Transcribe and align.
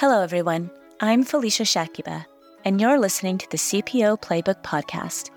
Hello, 0.00 0.22
everyone. 0.22 0.70
I'm 1.00 1.24
Felicia 1.24 1.64
Shakiba, 1.64 2.24
and 2.64 2.80
you're 2.80 2.98
listening 2.98 3.36
to 3.36 3.50
the 3.50 3.58
CPO 3.58 4.22
Playbook 4.22 4.62
Podcast. 4.62 5.28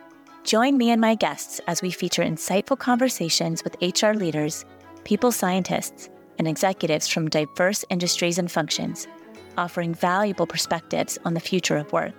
Join 0.46 0.78
me 0.78 0.90
and 0.92 1.02
my 1.02 1.16
guests 1.16 1.60
as 1.68 1.82
we 1.82 1.92
feature 1.92 2.24
insightful 2.24 2.80
conversations 2.80 3.62
with 3.66 3.76
HR 3.82 4.14
leaders, 4.14 4.64
people 5.04 5.34
scientists, 5.34 6.10
and 6.40 6.48
executives 6.48 7.10
from 7.10 7.30
diverse 7.30 7.84
industries 7.90 8.38
and 8.38 8.50
functions, 8.50 9.06
offering 9.58 9.94
valuable 9.94 10.48
perspectives 10.48 11.20
on 11.26 11.34
the 11.34 11.42
future 11.42 11.76
of 11.76 11.92
work. 11.92 12.14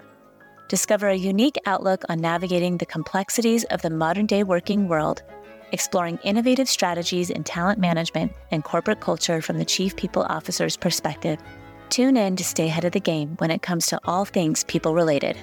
Discover 0.68 1.08
a 1.08 1.14
unique 1.14 1.56
outlook 1.64 2.04
on 2.10 2.20
navigating 2.20 2.76
the 2.76 2.84
complexities 2.84 3.64
of 3.70 3.80
the 3.80 3.88
modern 3.88 4.26
day 4.26 4.42
working 4.42 4.86
world, 4.86 5.22
exploring 5.72 6.18
innovative 6.24 6.68
strategies 6.68 7.30
in 7.30 7.42
talent 7.42 7.78
management 7.78 8.32
and 8.50 8.64
corporate 8.64 9.00
culture 9.00 9.40
from 9.40 9.56
the 9.56 9.64
Chief 9.64 9.96
People 9.96 10.24
Officer's 10.24 10.76
perspective. 10.76 11.38
Tune 11.94 12.16
in 12.16 12.34
to 12.34 12.42
stay 12.42 12.66
ahead 12.66 12.84
of 12.84 12.90
the 12.90 12.98
game 12.98 13.36
when 13.38 13.52
it 13.52 13.62
comes 13.62 13.86
to 13.86 14.00
all 14.04 14.24
things 14.24 14.64
people 14.64 14.96
related. 14.96 15.36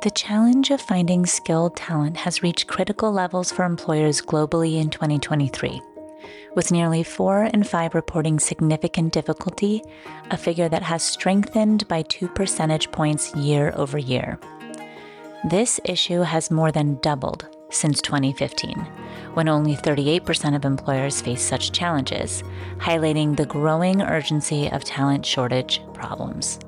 The 0.00 0.12
challenge 0.14 0.70
of 0.70 0.80
finding 0.80 1.26
skilled 1.26 1.74
talent 1.74 2.18
has 2.18 2.40
reached 2.40 2.68
critical 2.68 3.10
levels 3.10 3.50
for 3.50 3.64
employers 3.64 4.22
globally 4.22 4.80
in 4.80 4.90
2023, 4.90 5.82
with 6.54 6.70
nearly 6.70 7.02
four 7.02 7.46
in 7.46 7.64
five 7.64 7.92
reporting 7.92 8.38
significant 8.38 9.12
difficulty, 9.12 9.82
a 10.30 10.36
figure 10.36 10.68
that 10.68 10.84
has 10.84 11.02
strengthened 11.02 11.88
by 11.88 12.02
two 12.02 12.28
percentage 12.28 12.92
points 12.92 13.34
year 13.34 13.72
over 13.74 13.98
year. 13.98 14.38
This 15.50 15.80
issue 15.84 16.20
has 16.20 16.48
more 16.48 16.70
than 16.70 17.00
doubled 17.00 17.48
since 17.70 18.00
2015, 18.02 18.86
when 19.34 19.48
only 19.48 19.76
38% 19.76 20.54
of 20.54 20.64
employers 20.64 21.20
face 21.20 21.42
such 21.42 21.72
challenges, 21.72 22.42
highlighting 22.78 23.36
the 23.36 23.46
growing 23.46 24.02
urgency 24.02 24.70
of 24.70 24.84
talent 24.84 25.24
shortage 25.24 25.80
problems. 25.94 26.58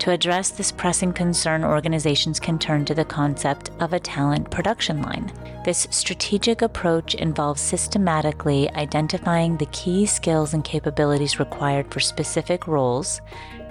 To 0.00 0.10
address 0.10 0.50
this 0.50 0.72
pressing 0.72 1.12
concern, 1.12 1.64
organizations 1.64 2.40
can 2.40 2.58
turn 2.58 2.84
to 2.86 2.94
the 2.94 3.04
concept 3.04 3.70
of 3.80 3.92
a 3.92 4.00
talent 4.00 4.50
production 4.50 5.00
line. 5.00 5.32
This 5.64 5.86
strategic 5.90 6.62
approach 6.62 7.14
involves 7.14 7.62
systematically 7.62 8.68
identifying 8.72 9.56
the 9.56 9.66
key 9.66 10.04
skills 10.04 10.52
and 10.52 10.64
capabilities 10.64 11.38
required 11.38 11.90
for 11.90 12.00
specific 12.00 12.66
roles, 12.66 13.20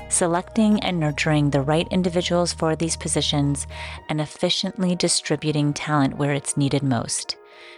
selecting 0.09 0.79
and 0.79 0.99
nurturing 0.99 1.49
the 1.49 1.61
right 1.61 1.87
individuals 1.91 2.53
for 2.53 2.75
these 2.75 2.95
positions, 2.95 3.67
and 4.09 4.21
efficiently 4.21 4.95
distributing 4.95 5.73
talent 5.73 6.17
where 6.17 6.33
it's 6.33 6.57
needed 6.57 6.83
most. 6.83 7.35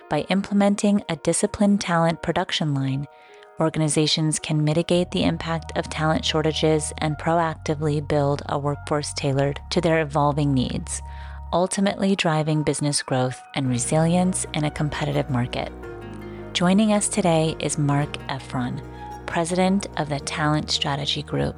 By 0.09 0.21
implementing 0.29 1.03
a 1.09 1.15
disciplined 1.15 1.81
talent 1.81 2.21
production 2.21 2.73
line, 2.73 3.07
organizations 3.59 4.39
can 4.39 4.63
mitigate 4.63 5.11
the 5.11 5.23
impact 5.23 5.71
of 5.77 5.89
talent 5.89 6.25
shortages 6.25 6.93
and 6.99 7.17
proactively 7.17 8.05
build 8.05 8.41
a 8.47 8.59
workforce 8.59 9.13
tailored 9.13 9.59
to 9.71 9.81
their 9.81 10.01
evolving 10.01 10.53
needs, 10.53 11.01
ultimately 11.53 12.15
driving 12.15 12.63
business 12.63 13.01
growth 13.01 13.41
and 13.55 13.69
resilience 13.69 14.45
in 14.53 14.65
a 14.65 14.71
competitive 14.71 15.29
market. 15.29 15.71
Joining 16.53 16.93
us 16.93 17.07
today 17.07 17.55
is 17.59 17.77
Marc 17.77 18.13
Effron, 18.27 18.81
President 19.25 19.87
of 19.97 20.09
the 20.09 20.19
Talent 20.19 20.69
Strategy 20.71 21.23
Group. 21.23 21.55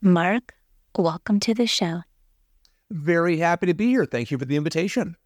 Mark, 0.00 0.54
welcome 0.96 1.38
to 1.40 1.54
the 1.54 1.66
show. 1.66 2.02
Very 2.92 3.38
happy 3.38 3.64
to 3.66 3.74
be 3.74 3.88
here. 3.88 4.04
Thank 4.04 4.30
you 4.30 4.36
for 4.36 4.44
the 4.44 4.56
invitation. 4.56 5.16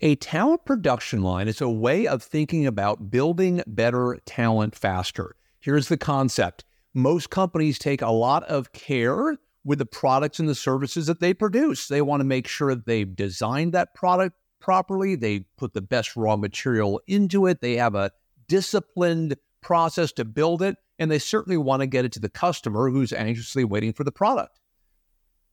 A 0.00 0.16
talent 0.16 0.66
production 0.66 1.22
line 1.22 1.48
is 1.48 1.62
a 1.62 1.70
way 1.70 2.06
of 2.06 2.22
thinking 2.22 2.66
about 2.66 3.10
building 3.10 3.62
better 3.66 4.18
talent 4.26 4.76
faster. 4.76 5.34
Here's 5.58 5.88
the 5.88 5.96
concept 5.96 6.64
most 6.92 7.30
companies 7.30 7.78
take 7.78 8.02
a 8.02 8.10
lot 8.10 8.44
of 8.44 8.72
care 8.72 9.38
with 9.64 9.78
the 9.78 9.86
products 9.86 10.38
and 10.38 10.46
the 10.48 10.54
services 10.54 11.06
that 11.06 11.20
they 11.20 11.32
produce. 11.32 11.88
They 11.88 12.02
want 12.02 12.20
to 12.20 12.24
make 12.24 12.46
sure 12.46 12.74
they've 12.74 13.16
designed 13.16 13.72
that 13.72 13.94
product 13.94 14.36
properly, 14.60 15.14
they 15.14 15.46
put 15.56 15.72
the 15.72 15.80
best 15.80 16.16
raw 16.16 16.36
material 16.36 17.00
into 17.06 17.46
it, 17.46 17.62
they 17.62 17.76
have 17.76 17.94
a 17.94 18.10
disciplined 18.46 19.36
process 19.62 20.12
to 20.12 20.24
build 20.26 20.60
it, 20.60 20.76
and 20.98 21.10
they 21.10 21.18
certainly 21.18 21.56
want 21.56 21.80
to 21.80 21.86
get 21.86 22.04
it 22.04 22.12
to 22.12 22.20
the 22.20 22.28
customer 22.28 22.90
who's 22.90 23.12
anxiously 23.12 23.64
waiting 23.64 23.92
for 23.92 24.04
the 24.04 24.12
product. 24.12 24.60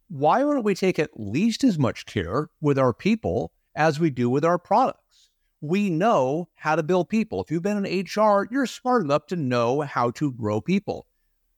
Why 0.09 0.39
don't 0.39 0.63
we 0.63 0.75
take 0.75 0.99
at 0.99 1.19
least 1.19 1.63
as 1.63 1.79
much 1.79 2.05
care 2.05 2.49
with 2.61 2.77
our 2.77 2.93
people 2.93 3.51
as 3.75 3.99
we 3.99 4.09
do 4.09 4.29
with 4.29 4.45
our 4.45 4.57
products. 4.57 5.29
We 5.61 5.89
know 5.89 6.49
how 6.55 6.75
to 6.75 6.83
build 6.83 7.09
people. 7.09 7.41
If 7.41 7.49
you've 7.49 7.63
been 7.63 7.85
in 7.85 8.05
HR, 8.05 8.47
you're 8.51 8.65
smart 8.65 9.03
enough 9.03 9.27
to 9.27 9.35
know 9.35 9.81
how 9.81 10.11
to 10.11 10.31
grow 10.33 10.61
people. 10.61 11.07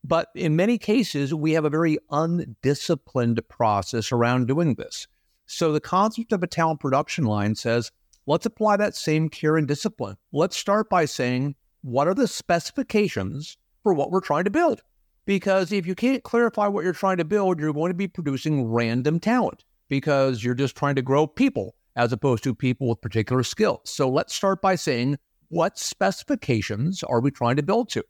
But 0.03 0.29
in 0.35 0.55
many 0.55 0.77
cases, 0.77 1.33
we 1.33 1.53
have 1.53 1.65
a 1.65 1.69
very 1.69 1.97
undisciplined 2.11 3.41
process 3.49 4.11
around 4.11 4.47
doing 4.47 4.75
this. 4.75 5.07
So 5.47 5.71
the 5.71 5.79
concept 5.79 6.31
of 6.31 6.43
a 6.43 6.47
talent 6.47 6.79
production 6.79 7.25
line 7.25 7.55
says, 7.55 7.91
let's 8.27 8.45
apply 8.45 8.77
that 8.77 8.95
same 8.95 9.29
care 9.29 9.57
and 9.57 9.67
discipline. 9.67 10.17
Let's 10.31 10.57
start 10.57 10.89
by 10.89 11.05
saying, 11.05 11.55
what 11.81 12.07
are 12.07 12.13
the 12.13 12.27
specifications 12.27 13.57
for 13.85 13.93
what 13.93 14.09
we're 14.09 14.19
trying 14.19 14.45
to 14.45 14.49
build? 14.49 14.81
Because 15.27 15.71
if 15.71 15.85
you 15.85 15.93
can't 15.93 16.23
clarify 16.23 16.65
what 16.65 16.83
you're 16.83 16.91
trying 16.91 17.17
to 17.17 17.23
build, 17.23 17.59
you're 17.59 17.71
going 17.71 17.91
to 17.91 17.97
be 17.97 18.07
producing 18.07 18.65
random 18.65 19.19
talent 19.19 19.63
because 19.89 20.43
you're 20.43 20.55
just 20.55 20.75
trying 20.75 20.95
to 20.95 21.03
grow 21.03 21.27
people 21.27 21.75
as 21.95 22.11
opposed 22.11 22.43
to 22.45 22.55
people 22.55 22.89
with 22.89 22.99
particular 22.99 23.43
skills. 23.43 23.81
So 23.85 24.09
let's 24.09 24.33
start 24.33 24.59
by 24.59 24.73
saying 24.73 25.19
what 25.49 25.77
specifications 25.77 27.03
are 27.03 27.21
we 27.21 27.29
trying 27.29 27.57
to 27.57 27.63
build 27.63 27.89
to? 27.89 28.03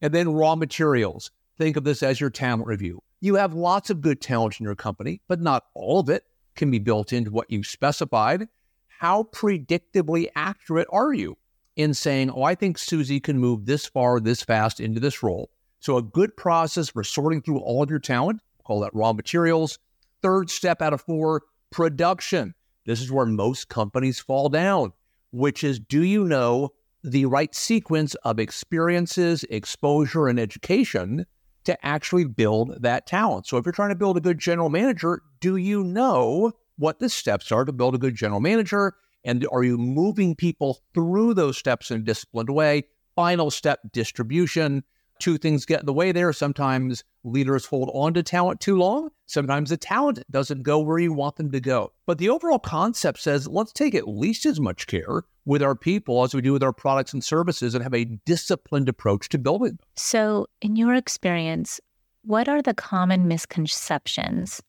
And 0.00 0.12
then 0.12 0.32
raw 0.32 0.56
materials. 0.56 1.30
Think 1.56 1.76
of 1.76 1.84
this 1.84 2.02
as 2.02 2.20
your 2.20 2.30
talent 2.30 2.66
review. 2.66 3.00
You 3.20 3.36
have 3.36 3.54
lots 3.54 3.90
of 3.90 4.00
good 4.00 4.20
talent 4.20 4.58
in 4.58 4.64
your 4.64 4.74
company, 4.74 5.20
but 5.28 5.40
not 5.40 5.66
all 5.74 6.00
of 6.00 6.08
it 6.08 6.24
can 6.56 6.68
be 6.68 6.80
built 6.80 7.12
into 7.12 7.30
what 7.30 7.48
you've 7.48 7.68
specified. 7.68 8.48
How 8.88 9.22
predictably 9.22 10.30
accurate 10.34 10.88
are 10.90 11.12
you 11.12 11.36
in 11.76 11.94
saying, 11.94 12.30
oh, 12.30 12.42
I 12.42 12.54
think 12.54 12.78
Susie 12.78 13.20
can 13.20 13.38
move 13.38 13.66
this 13.66 13.86
far, 13.86 14.20
this 14.20 14.42
fast 14.42 14.80
into 14.80 15.00
this 15.00 15.22
role? 15.22 15.50
So, 15.80 15.96
a 15.96 16.02
good 16.02 16.36
process 16.36 16.90
for 16.90 17.02
sorting 17.02 17.42
through 17.42 17.58
all 17.58 17.82
of 17.82 17.90
your 17.90 17.98
talent, 17.98 18.40
call 18.64 18.80
that 18.80 18.94
raw 18.94 19.12
materials. 19.12 19.78
Third 20.22 20.50
step 20.50 20.80
out 20.80 20.92
of 20.92 21.00
four, 21.00 21.42
production. 21.70 22.54
This 22.86 23.00
is 23.00 23.10
where 23.10 23.26
most 23.26 23.68
companies 23.68 24.20
fall 24.20 24.48
down, 24.48 24.92
which 25.32 25.64
is 25.64 25.80
do 25.80 26.02
you 26.02 26.24
know 26.24 26.70
the 27.02 27.26
right 27.26 27.54
sequence 27.54 28.14
of 28.16 28.38
experiences, 28.38 29.44
exposure, 29.50 30.28
and 30.28 30.38
education 30.38 31.26
to 31.64 31.86
actually 31.86 32.24
build 32.24 32.82
that 32.82 33.06
talent? 33.06 33.46
So 33.46 33.56
if 33.56 33.66
you're 33.66 33.72
trying 33.72 33.90
to 33.90 33.96
build 33.96 34.16
a 34.16 34.20
good 34.20 34.38
general 34.38 34.68
manager, 34.68 35.22
do 35.40 35.56
you 35.56 35.82
know 35.82 36.52
what 36.76 36.98
the 36.98 37.08
steps 37.08 37.50
are 37.50 37.64
to 37.64 37.72
build 37.72 37.94
a 37.94 37.98
good 37.98 38.14
general 38.14 38.40
manager? 38.40 38.94
And 39.24 39.46
are 39.52 39.64
you 39.64 39.78
moving 39.78 40.34
people 40.34 40.80
through 40.94 41.34
those 41.34 41.56
steps 41.56 41.90
in 41.90 42.00
a 42.00 42.04
disciplined 42.04 42.50
way? 42.50 42.84
Final 43.14 43.50
step 43.50 43.80
distribution 43.92 44.84
two 45.22 45.38
things 45.38 45.64
get 45.64 45.80
in 45.80 45.86
the 45.86 45.92
way 45.92 46.10
there. 46.10 46.32
Sometimes 46.32 47.04
leaders 47.22 47.64
hold 47.64 47.90
on 47.94 48.12
to 48.14 48.24
talent 48.24 48.60
too 48.60 48.76
long. 48.76 49.08
Sometimes 49.26 49.70
the 49.70 49.76
talent 49.76 50.22
doesn't 50.30 50.64
go 50.64 50.80
where 50.80 50.98
you 50.98 51.12
want 51.12 51.36
them 51.36 51.52
to 51.52 51.60
go. 51.60 51.92
But 52.06 52.18
the 52.18 52.28
overall 52.28 52.58
concept 52.58 53.20
says 53.20 53.46
let's 53.46 53.72
take 53.72 53.94
at 53.94 54.08
least 54.08 54.44
as 54.44 54.58
much 54.58 54.88
care 54.88 55.22
with 55.44 55.62
our 55.62 55.76
people 55.76 56.24
as 56.24 56.34
we 56.34 56.40
do 56.40 56.52
with 56.52 56.64
our 56.64 56.72
products 56.72 57.12
and 57.12 57.22
services 57.22 57.74
and 57.74 57.84
have 57.84 57.94
a 57.94 58.04
disciplined 58.26 58.88
approach 58.88 59.28
to 59.28 59.38
building. 59.38 59.78
So, 59.96 60.46
in 60.60 60.74
your 60.76 60.94
experience, 60.94 61.80
what 62.22 62.48
are 62.48 62.62
the 62.62 62.74
common 62.74 63.28
misconceptions 63.28 64.60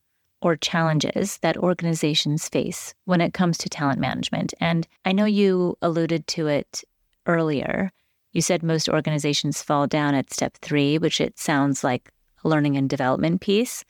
or 0.44 0.56
challenges 0.56 1.40
that 1.40 1.58
organizations 1.58 2.48
face 2.48 2.94
when 3.06 3.22
it 3.22 3.34
comes 3.34 3.58
to 3.58 3.70
talent 3.70 4.00
management? 4.00 4.54
And 4.60 4.88
I 5.06 5.12
know 5.12 5.26
you 5.26 5.76
alluded 5.82 6.28
to 6.28 6.48
it 6.48 6.84
earlier 7.26 7.92
you 8.34 8.42
said 8.42 8.64
most 8.64 8.90
organizations 8.90 9.62
fall 9.62 9.88
down 9.88 10.16
at 10.16 10.34
step 10.34 10.58
three, 10.58 10.98
which 10.98 11.22
it 11.22 11.40
sounds 11.40 11.84
like 11.84 12.12
a 12.44 12.50
learning 12.50 12.76
and 12.76 12.90
development 12.90 13.42
piece. 13.42 13.86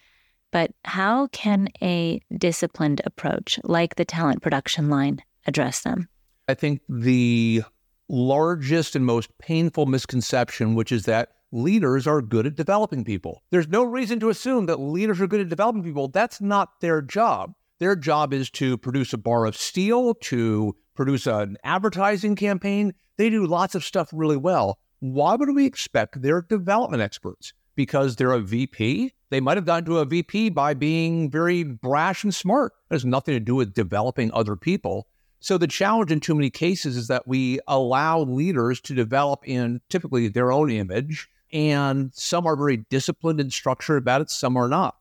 But 0.52 0.72
how 0.86 1.28
can 1.28 1.70
a 1.82 2.22
disciplined 2.38 3.02
approach 3.06 3.60
like 3.64 3.96
the 3.96 4.06
talent 4.06 4.42
production 4.42 4.90
line 4.90 5.24
address 5.48 5.82
them? 5.82 6.10
I 6.48 6.54
think 6.54 6.82
the 6.88 7.64
largest 8.10 8.96
and 8.96 9.06
most 9.06 9.36
painful 9.40 9.86
misconception, 9.86 10.76
which 10.76 10.92
is 10.92 11.06
that 11.06 11.30
leaders 11.54 12.06
are 12.06 12.22
good 12.22 12.46
at 12.46 12.56
developing 12.56 13.06
people. 13.06 13.44
There's 13.52 13.68
no 13.68 13.84
reason 13.84 14.20
to 14.20 14.30
assume 14.30 14.66
that 14.66 14.80
leaders 14.80 15.22
are 15.22 15.28
good 15.28 15.40
at 15.40 15.50
developing 15.50 15.84
people. 15.84 16.10
That's 16.10 16.42
not 16.42 16.82
their 16.82 17.02
job. 17.02 17.54
Their 17.80 17.96
job 17.96 18.34
is 18.34 18.50
to 18.52 18.78
produce 18.78 19.14
a 19.14 19.18
bar 19.18 19.46
of 19.46 19.56
steel, 19.56 20.16
to 20.16 20.76
produce 20.96 21.28
an 21.28 21.58
advertising 21.64 22.36
campaign. 22.36 22.94
They 23.18 23.30
do 23.30 23.46
lots 23.46 23.76
of 23.76 23.86
stuff 23.86 24.10
really 24.12 24.38
well. 24.38 24.80
Why 25.00 25.36
would 25.36 25.54
we 25.56 25.66
expect 25.66 26.22
they're 26.22 26.42
development 26.42 27.02
experts? 27.02 27.54
because 27.76 28.16
they're 28.16 28.32
a 28.32 28.40
VP. 28.40 29.14
They 29.30 29.40
might 29.40 29.58
have 29.58 29.66
gotten 29.66 29.86
to 29.86 30.00
a 30.00 30.06
VP 30.06 30.50
by 30.50 30.74
being 30.74 31.30
very 31.30 31.64
brash 31.64 32.24
and 32.24 32.34
smart. 32.34 32.74
It 32.90 32.96
has 32.96 33.06
nothing 33.06 33.34
to 33.34 33.40
do 33.40 33.56
with 33.56 33.74
developing 33.74 34.32
other 34.34 34.56
people. 34.56 35.08
So 35.40 35.58
the 35.58 35.68
challenge 35.68 36.12
in 36.12 36.20
too 36.20 36.36
many 36.36 36.50
cases 36.50 36.96
is 36.96 37.08
that 37.08 37.28
we 37.28 37.60
allow 37.68 38.22
leaders 38.22 38.80
to 38.82 38.96
develop 38.96 39.48
in 39.48 39.82
typically 39.90 40.28
their 40.28 40.52
own 40.52 40.70
image, 40.70 41.28
and 41.54 42.12
some 42.14 42.48
are 42.48 42.56
very 42.56 42.78
disciplined 42.78 43.40
and 43.40 43.54
structured 43.54 44.00
about 44.00 44.22
it, 44.22 44.32
some 44.32 44.58
are 44.58 44.68
not. 44.68 44.98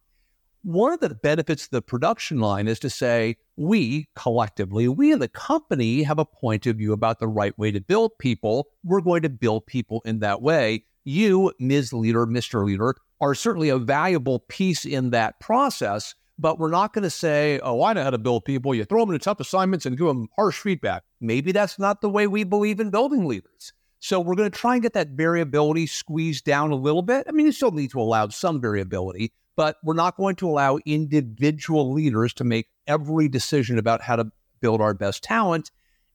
One 0.64 0.92
of 0.92 1.00
the 1.00 1.14
benefits 1.14 1.64
of 1.64 1.70
the 1.70 1.82
production 1.82 2.38
line 2.38 2.68
is 2.68 2.78
to 2.80 2.90
say, 2.90 3.36
we 3.56 4.06
collectively, 4.14 4.86
we 4.86 5.10
in 5.10 5.18
the 5.18 5.26
company 5.26 6.04
have 6.04 6.20
a 6.20 6.24
point 6.24 6.66
of 6.66 6.76
view 6.76 6.92
about 6.92 7.18
the 7.18 7.26
right 7.26 7.58
way 7.58 7.72
to 7.72 7.80
build 7.80 8.16
people. 8.18 8.68
We're 8.84 9.00
going 9.00 9.22
to 9.22 9.28
build 9.28 9.66
people 9.66 10.02
in 10.04 10.20
that 10.20 10.40
way. 10.40 10.84
You, 11.04 11.52
Ms. 11.58 11.92
Leader, 11.92 12.26
Mr. 12.26 12.64
Leader, 12.64 12.94
are 13.20 13.34
certainly 13.34 13.70
a 13.70 13.78
valuable 13.78 14.40
piece 14.40 14.84
in 14.84 15.10
that 15.10 15.40
process, 15.40 16.14
but 16.38 16.60
we're 16.60 16.70
not 16.70 16.92
going 16.92 17.02
to 17.02 17.10
say, 17.10 17.58
oh, 17.64 17.82
I 17.82 17.92
know 17.92 18.04
how 18.04 18.10
to 18.10 18.18
build 18.18 18.44
people. 18.44 18.74
You 18.74 18.84
throw 18.84 19.00
them 19.00 19.10
into 19.12 19.24
tough 19.24 19.40
assignments 19.40 19.84
and 19.84 19.98
give 19.98 20.06
them 20.06 20.28
harsh 20.36 20.60
feedback. 20.60 21.02
Maybe 21.20 21.50
that's 21.50 21.78
not 21.78 22.02
the 22.02 22.10
way 22.10 22.28
we 22.28 22.44
believe 22.44 22.78
in 22.78 22.90
building 22.90 23.26
leaders. 23.26 23.72
So 24.04 24.18
we're 24.18 24.34
going 24.34 24.50
to 24.50 24.58
try 24.58 24.74
and 24.74 24.82
get 24.82 24.94
that 24.94 25.10
variability 25.10 25.86
squeezed 25.86 26.44
down 26.44 26.72
a 26.72 26.74
little 26.74 27.02
bit. 27.02 27.24
I 27.28 27.30
mean, 27.30 27.46
you 27.46 27.52
still 27.52 27.70
need 27.70 27.92
to 27.92 28.00
allow 28.00 28.26
some 28.28 28.60
variability, 28.60 29.32
but 29.54 29.76
we're 29.84 29.94
not 29.94 30.16
going 30.16 30.34
to 30.36 30.48
allow 30.48 30.78
individual 30.84 31.92
leaders 31.92 32.34
to 32.34 32.44
make 32.44 32.66
every 32.88 33.28
decision 33.28 33.78
about 33.78 34.02
how 34.02 34.16
to 34.16 34.32
build 34.60 34.80
our 34.80 34.92
best 34.92 35.22
talent. 35.22 35.70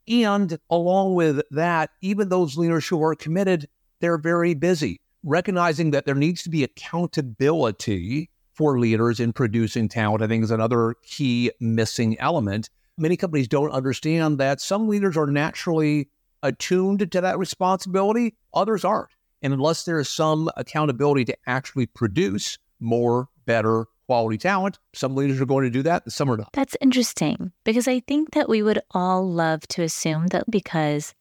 And 0.05 0.59
along 0.69 1.15
with 1.15 1.41
that, 1.51 1.91
even 2.01 2.27
those 2.27 2.57
leaders 2.57 2.85
who 2.85 3.01
are 3.01 3.15
committed, 3.15 3.69
they're 4.01 4.17
very 4.17 4.53
busy. 4.53 4.99
Recognizing 5.23 5.91
that 5.91 6.05
there 6.05 6.13
needs 6.13 6.43
to 6.43 6.49
be 6.49 6.65
accountability 6.65 8.29
for 8.53 8.79
leaders 8.79 9.21
in 9.21 9.31
producing 9.31 9.87
talent, 9.87 10.21
I 10.21 10.27
think 10.27 10.43
is 10.43 10.51
another 10.51 10.95
key 11.03 11.51
missing 11.61 12.19
element. 12.19 12.69
Many 12.97 13.15
companies 13.15 13.47
don't 13.47 13.71
understand 13.71 14.39
that 14.39 14.59
some 14.59 14.89
leaders 14.89 15.15
are 15.15 15.27
naturally 15.27 16.09
attuned 16.43 17.11
to 17.11 17.21
that 17.21 17.37
responsibility, 17.37 18.35
others 18.53 18.85
aren't. 18.85 19.09
And 19.41 19.53
unless 19.53 19.83
there 19.83 19.99
is 19.99 20.09
some 20.09 20.49
accountability 20.57 21.25
to 21.25 21.37
actually 21.45 21.85
produce, 21.85 22.57
more, 22.79 23.29
better 23.45 23.87
quality 24.07 24.37
talent. 24.37 24.79
Some 24.93 25.15
leaders 25.15 25.39
are 25.41 25.45
going 25.45 25.65
to 25.65 25.69
do 25.69 25.83
that, 25.83 26.09
some 26.11 26.31
are 26.31 26.37
not. 26.37 26.49
That's 26.53 26.77
interesting 26.81 27.51
because 27.63 27.87
I 27.87 27.99
think 27.99 28.31
that 28.31 28.49
we 28.49 28.63
would 28.63 28.81
all 28.91 29.29
love 29.29 29.67
to 29.69 29.83
assume 29.83 30.27
that 30.27 30.49
because 30.49 31.13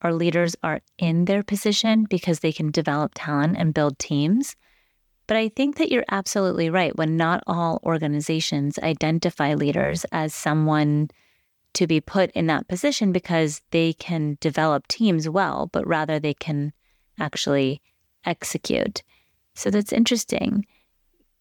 our 0.00 0.12
leaders 0.12 0.56
are 0.62 0.80
in 0.98 1.26
their 1.26 1.42
position 1.42 2.06
because 2.08 2.40
they 2.40 2.52
can 2.52 2.70
develop 2.70 3.12
talent 3.14 3.56
and 3.58 3.74
build 3.74 3.98
teams. 3.98 4.56
But 5.28 5.36
I 5.36 5.48
think 5.48 5.76
that 5.76 5.92
you're 5.92 6.04
absolutely 6.10 6.68
right 6.70 6.96
when 6.96 7.16
not 7.16 7.44
all 7.46 7.80
organizations 7.84 8.78
identify 8.80 9.54
leaders 9.54 10.04
as 10.10 10.34
someone 10.34 11.10
to 11.74 11.86
be 11.86 12.00
put 12.00 12.30
in 12.32 12.46
that 12.46 12.68
position 12.68 13.12
because 13.12 13.60
they 13.70 13.92
can 13.94 14.36
develop 14.40 14.88
teams 14.88 15.28
well, 15.28 15.68
but 15.72 15.86
rather 15.86 16.18
they 16.18 16.34
can 16.34 16.72
actually 17.18 17.80
execute. 18.24 19.02
So 19.54 19.70
that's 19.70 19.92
interesting. 19.92 20.66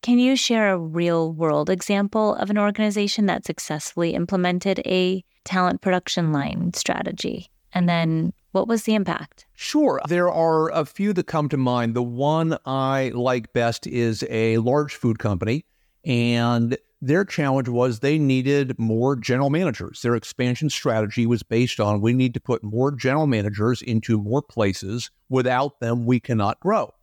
Can 0.01 0.18
you 0.18 0.36
share 0.36 0.74
a 0.74 0.80
real 0.80 1.31
world 1.31 1.69
example 1.69 2.36
of 2.36 2.50
an 2.50 2.57
organization 2.57 3.28
that 3.28 3.45
successfully 3.45 4.16
implemented 4.16 4.80
a 4.86 5.24
talent 5.44 5.81
production 5.81 6.31
line 6.31 6.74
strategy? 6.74 7.50
And 7.74 7.88
then 7.88 8.33
what 8.51 8.68
was 8.68 8.83
the 8.83 8.95
impact? 8.95 9.45
Sure. 9.56 10.01
There 10.07 10.30
are 10.30 10.69
a 10.72 10.86
few 10.86 11.13
that 11.13 11.28
come 11.28 11.50
to 11.50 11.57
mind. 11.57 11.94
The 11.94 12.04
one 12.04 12.57
I 12.66 13.12
like 13.13 13.54
best 13.54 13.88
is 13.88 14.25
a 14.30 14.57
large 14.57 14.95
food 14.95 15.19
company, 15.19 15.66
and 16.04 16.78
their 17.01 17.25
challenge 17.25 17.68
was 17.68 18.00
they 18.00 18.19
needed 18.19 18.77
more 18.77 19.15
general 19.15 19.50
managers. 19.50 20.01
Their 20.01 20.15
expansion 20.15 20.69
strategy 20.69 21.25
was 21.25 21.42
based 21.42 21.80
on 21.80 22.00
we 22.00 22.13
need 22.13 22.33
to 22.36 22.39
put 22.39 22.63
more 22.63 22.92
general 22.92 23.25
managers 23.25 23.81
into 23.81 24.19
more 24.19 24.42
places. 24.42 25.09
Without 25.27 25.80
them, 25.80 26.06
we 26.06 26.19
cannot 26.19 26.59
grow. 26.59 26.94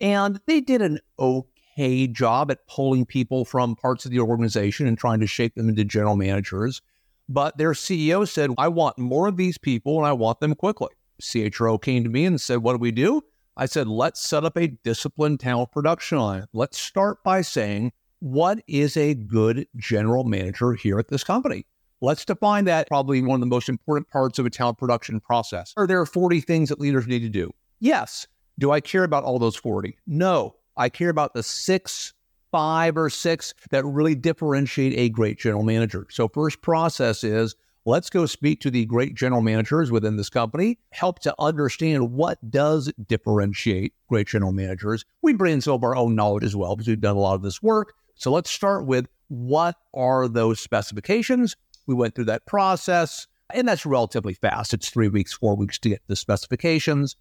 And 0.00 0.40
they 0.46 0.60
did 0.60 0.82
an 0.82 1.00
okay 1.18 2.06
job 2.06 2.50
at 2.50 2.66
pulling 2.68 3.06
people 3.06 3.44
from 3.44 3.74
parts 3.74 4.04
of 4.04 4.12
the 4.12 4.20
organization 4.20 4.86
and 4.86 4.96
trying 4.96 5.20
to 5.20 5.26
shape 5.26 5.56
them 5.56 5.68
into 5.68 5.84
general 5.84 6.16
managers. 6.16 6.80
But 7.28 7.58
their 7.58 7.72
CEO 7.72 8.28
said, 8.28 8.50
I 8.56 8.68
want 8.68 8.98
more 8.98 9.26
of 9.26 9.36
these 9.36 9.58
people 9.58 9.98
and 9.98 10.06
I 10.06 10.12
want 10.12 10.40
them 10.40 10.54
quickly. 10.54 10.90
CHRO 11.20 11.80
came 11.80 12.04
to 12.04 12.10
me 12.10 12.24
and 12.24 12.40
said, 12.40 12.58
What 12.58 12.74
do 12.74 12.78
we 12.78 12.92
do? 12.92 13.22
I 13.56 13.66
said, 13.66 13.88
Let's 13.88 14.20
set 14.20 14.44
up 14.44 14.56
a 14.56 14.68
disciplined 14.68 15.40
talent 15.40 15.72
production 15.72 16.18
line. 16.18 16.46
Let's 16.52 16.78
start 16.78 17.24
by 17.24 17.40
saying, 17.40 17.92
What 18.24 18.64
is 18.66 18.96
a 18.96 19.12
good 19.12 19.68
general 19.76 20.24
manager 20.24 20.72
here 20.72 20.98
at 20.98 21.08
this 21.08 21.22
company? 21.22 21.66
Let's 22.00 22.24
define 22.24 22.64
that 22.64 22.88
probably 22.88 23.20
one 23.20 23.34
of 23.34 23.40
the 23.40 23.46
most 23.46 23.68
important 23.68 24.08
parts 24.08 24.38
of 24.38 24.46
a 24.46 24.50
talent 24.50 24.78
production 24.78 25.20
process. 25.20 25.74
Are 25.76 25.86
there 25.86 26.06
40 26.06 26.40
things 26.40 26.70
that 26.70 26.80
leaders 26.80 27.06
need 27.06 27.18
to 27.18 27.28
do? 27.28 27.52
Yes. 27.80 28.26
Do 28.58 28.70
I 28.70 28.80
care 28.80 29.04
about 29.04 29.24
all 29.24 29.38
those 29.38 29.56
40? 29.56 29.98
No. 30.06 30.54
I 30.74 30.88
care 30.88 31.10
about 31.10 31.34
the 31.34 31.42
six, 31.42 32.14
five, 32.50 32.96
or 32.96 33.10
six 33.10 33.52
that 33.68 33.84
really 33.84 34.14
differentiate 34.14 34.98
a 34.98 35.10
great 35.10 35.38
general 35.38 35.62
manager. 35.62 36.06
So, 36.08 36.26
first 36.26 36.62
process 36.62 37.24
is 37.24 37.54
let's 37.84 38.08
go 38.08 38.24
speak 38.24 38.62
to 38.62 38.70
the 38.70 38.86
great 38.86 39.14
general 39.14 39.42
managers 39.42 39.90
within 39.90 40.16
this 40.16 40.30
company, 40.30 40.78
help 40.92 41.18
to 41.18 41.34
understand 41.38 42.12
what 42.12 42.38
does 42.50 42.90
differentiate 43.06 43.92
great 44.08 44.28
general 44.28 44.52
managers. 44.52 45.04
We 45.20 45.34
bring 45.34 45.52
in 45.52 45.60
some 45.60 45.74
of 45.74 45.84
our 45.84 45.94
own 45.94 46.14
knowledge 46.14 46.44
as 46.44 46.56
well 46.56 46.74
because 46.74 46.88
we've 46.88 46.98
done 46.98 47.16
a 47.16 47.20
lot 47.20 47.34
of 47.34 47.42
this 47.42 47.62
work. 47.62 47.92
So 48.14 48.30
let's 48.30 48.50
start 48.50 48.86
with 48.86 49.06
what 49.28 49.76
are 49.92 50.28
those 50.28 50.60
specifications? 50.60 51.56
We 51.86 51.94
went 51.94 52.14
through 52.14 52.26
that 52.26 52.46
process, 52.46 53.26
and 53.52 53.68
that's 53.68 53.84
relatively 53.84 54.34
fast. 54.34 54.72
It's 54.74 54.90
three 54.90 55.08
weeks, 55.08 55.32
four 55.32 55.56
weeks 55.56 55.78
to 55.80 55.90
get 55.90 56.02
the 56.06 56.16
specifications. 56.16 57.16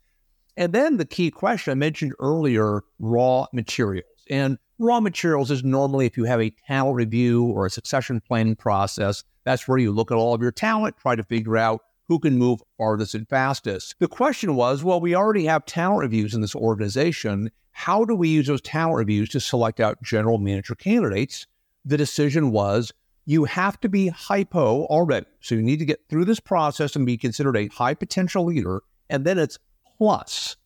And 0.56 0.72
then 0.72 0.98
the 0.98 1.06
key 1.06 1.32
question 1.32 1.72
I 1.72 1.76
mentioned 1.76 2.14
earlier 2.20 2.84
raw 3.00 3.48
materials. 3.54 4.06
And 4.30 4.58
raw 4.80 5.00
materials 5.00 5.52
is 5.52 5.64
normally 5.64 6.06
if 6.06 6.18
you 6.18 6.26
have 6.26 6.42
a 6.42 6.54
talent 6.68 6.96
review 6.96 7.46
or 7.46 7.66
a 7.66 7.70
succession 7.70 8.22
planning 8.22 8.56
process, 8.56 9.24
that's 9.44 9.68
where 9.68 9.78
you 9.78 9.92
look 9.92 10.12
at 10.12 10.16
all 10.16 10.34
of 10.34 10.42
your 10.42 10.52
talent, 10.52 10.98
try 10.98 11.16
to 11.16 11.24
figure 11.24 11.58
out 11.58 11.82
who 12.08 12.20
can 12.20 12.38
move 12.38 12.62
farthest 12.78 13.16
and 13.16 13.28
fastest. 13.28 13.96
The 14.00 14.08
question 14.08 14.56
was 14.56 14.84
well, 14.84 15.00
we 15.00 15.16
already 15.16 15.46
have 15.46 15.66
talent 15.66 16.02
reviews 16.02 16.34
in 16.34 16.42
this 16.42 16.56
organization. 16.56 17.52
How 17.72 18.06
do 18.06 18.16
we 18.16 18.30
use 18.30 18.48
those 18.48 18.62
talent 18.62 18.98
reviews 18.98 19.30
to 19.30 19.40
select 19.40 19.80
out 19.80 20.02
general 20.04 20.38
manager 20.38 20.76
candidates? 20.76 21.48
The 21.86 21.98
decision 21.98 22.52
was 22.52 22.94
you 23.26 23.46
have 23.46 23.80
to 23.82 23.90
be 23.90 24.10
hypo 24.10 24.86
already. 24.86 25.26
So 25.40 25.56
you 25.56 25.62
need 25.62 25.80
to 25.80 25.86
get 25.86 26.02
through 26.10 26.26
this 26.26 26.40
process 26.40 26.96
and 26.96 27.06
be 27.06 27.18
considered 27.18 27.58
a 27.58 27.68
high 27.68 27.94
potential 27.94 28.46
leader. 28.46 28.84
And 29.10 29.26
then 29.26 29.38
it's 29.38 29.58
Plus, 29.98 30.58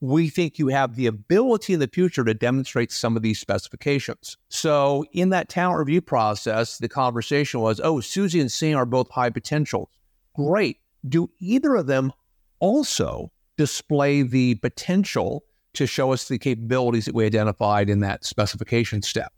we 0.00 0.28
think 0.28 0.58
you 0.58 0.68
have 0.68 0.96
the 0.96 1.06
ability 1.06 1.74
in 1.74 1.80
the 1.80 1.88
future 1.88 2.24
to 2.24 2.34
demonstrate 2.34 2.92
some 2.92 3.16
of 3.16 3.22
these 3.22 3.38
specifications. 3.38 4.36
So, 4.48 5.04
in 5.12 5.30
that 5.30 5.48
talent 5.48 5.78
review 5.78 6.00
process, 6.00 6.78
the 6.78 6.88
conversation 6.88 7.60
was 7.60 7.80
oh, 7.82 8.00
Susie 8.00 8.40
and 8.40 8.50
Sam 8.50 8.76
are 8.76 8.86
both 8.86 9.10
high 9.10 9.30
potentials. 9.30 9.88
Great. 10.34 10.78
Do 11.06 11.30
either 11.38 11.76
of 11.76 11.86
them 11.86 12.12
also 12.58 13.32
display 13.56 14.22
the 14.22 14.56
potential 14.56 15.44
to 15.74 15.86
show 15.86 16.12
us 16.12 16.28
the 16.28 16.38
capabilities 16.38 17.04
that 17.04 17.14
we 17.14 17.26
identified 17.26 17.90
in 17.90 18.00
that 18.00 18.24
specification 18.24 19.02
step? 19.02 19.32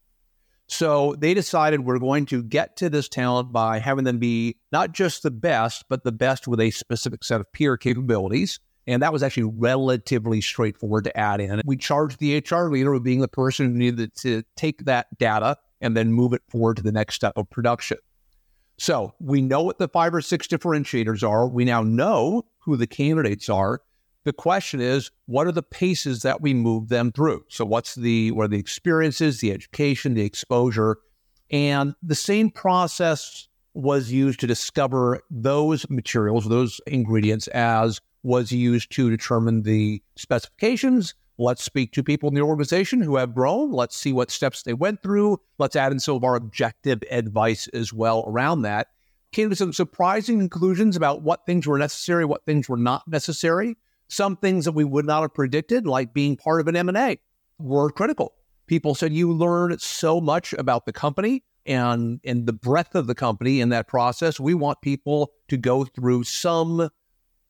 So 0.69 1.15
they 1.19 1.33
decided 1.33 1.81
we're 1.81 1.99
going 1.99 2.27
to 2.27 2.43
get 2.43 2.77
to 2.77 2.91
this 2.91 3.09
talent 3.09 3.53
by 3.53 3.79
having 3.79 4.05
them 4.05 4.19
be 4.19 4.59
not 4.71 4.93
just 4.93 5.23
the 5.23 5.31
best, 5.31 5.85
but 5.89 6.05
the 6.05 6.13
best 6.13 6.47
with 6.47 6.61
a 6.61 6.71
specific 6.71 7.25
set 7.25 7.41
of 7.41 7.51
peer 7.53 7.77
capabilities. 7.79 8.61
And 8.87 9.03
that 9.03 9.13
was 9.13 9.23
actually 9.23 9.53
relatively 9.57 10.41
straightforward 10.41 11.05
to 11.05 11.17
add 11.17 11.41
in. 11.41 11.61
We 11.65 11.77
charged 11.77 12.19
the 12.19 12.39
HR 12.39 12.69
leader 12.69 12.93
with 12.93 13.03
being 13.03 13.21
the 13.21 13.29
person 13.29 13.67
who 13.67 13.79
needed 13.79 14.15
to 14.17 14.43
take 14.57 14.85
that 14.85 15.07
data 15.19 15.57
and 15.81 15.97
then 15.97 16.13
move 16.13 16.33
it 16.33 16.43
forward 16.49 16.77
to 16.79 16.83
the 16.83 16.93
next 16.93 17.15
step 17.15 17.35
of 17.37 17.49
production. 17.51 17.99
So 18.79 19.13
we 19.19 19.43
know 19.43 19.63
what 19.63 19.79
the 19.79 19.89
five 19.89 20.15
or 20.15 20.21
six 20.21 20.47
differentiators 20.47 21.29
are. 21.29 21.49
We 21.49 21.65
now 21.65 21.83
know 21.83 22.47
who 22.61 22.77
the 22.77 22.87
candidates 22.87 23.49
are. 23.49 23.83
The 24.25 24.33
question 24.33 24.81
is, 24.81 25.11
what 25.27 25.47
are 25.47 25.53
the 25.53 25.63
paces 25.63 26.23
that 26.23 26.41
we 26.41 26.55
move 26.55 26.89
them 26.89 27.11
through? 27.13 27.45
So 27.49 27.65
what's 27.65 27.95
the 27.97 28.31
what 28.33 28.45
are 28.45 28.49
the 28.49 28.59
experiences, 28.59 29.41
the 29.41 29.53
education, 29.53 30.15
the 30.15 30.25
exposure? 30.25 30.99
And 31.51 31.95
the 32.03 32.15
same 32.15 32.51
process 32.51 33.49
was 33.75 34.13
used 34.13 34.41
to 34.41 34.47
discover 34.47 35.21
those 35.31 35.89
materials, 35.89 36.49
those 36.49 36.81
ingredients 36.87 37.49
as 37.49 38.01
was 38.23 38.53
used 38.53 38.91
to 38.93 39.11
determine 39.11 39.63
the 39.63 40.03
specifications. 40.17 41.15
Let's 41.41 41.63
speak 41.63 41.93
to 41.93 42.03
people 42.03 42.29
in 42.29 42.35
the 42.35 42.41
organization 42.41 43.01
who 43.01 43.17
have 43.17 43.33
grown. 43.33 43.71
Let's 43.71 43.97
see 43.97 44.13
what 44.13 44.33
steps 44.33 44.65
they 44.65 44.75
went 44.75 45.03
through. 45.03 45.41
Let's 45.59 45.77
add 45.77 45.93
in 45.93 46.01
some 46.01 46.17
of 46.17 46.25
our 46.25 46.35
objective 46.35 47.01
advice 47.11 47.69
as 47.69 47.93
well 47.93 48.25
around 48.27 48.63
that. 48.63 48.89
Came 49.31 49.49
to 49.51 49.57
some 49.57 49.73
surprising 49.73 50.41
conclusions 50.41 50.97
about 50.97 51.23
what 51.23 51.47
things 51.47 51.67
were 51.67 51.79
necessary, 51.79 52.25
what 52.25 52.45
things 52.45 52.69
were 52.69 52.77
not 52.77 53.07
necessary. 53.07 53.77
Some 54.09 54.37
things 54.37 54.65
that 54.65 54.73
we 54.73 54.85
would 54.85 55.05
not 55.05 55.21
have 55.21 55.35
predicted, 55.35 55.87
like 55.87 56.13
being 56.13 56.37
part 56.37 56.61
of 56.61 56.67
an 56.67 56.75
M&A. 56.75 57.19
were 57.59 57.91
critical. 57.91 58.33
People 58.67 58.97
said 58.97 59.13
you 59.13 59.33
learn 59.33 59.79
so 59.79 60.21
much 60.21 60.55
about 60.55 60.87
the 60.87 60.93
company 60.93 61.45
and 61.67 62.21
and 62.25 62.47
the 62.47 62.53
breadth 62.53 62.95
of 62.95 63.07
the 63.07 63.15
company 63.15 63.61
in 63.61 63.69
that 63.69 63.87
process. 63.87 64.41
We 64.41 64.55
want 64.55 64.81
people 64.81 65.33
to 65.49 65.57
go 65.57 65.85
through 65.85 66.25
some 66.25 66.89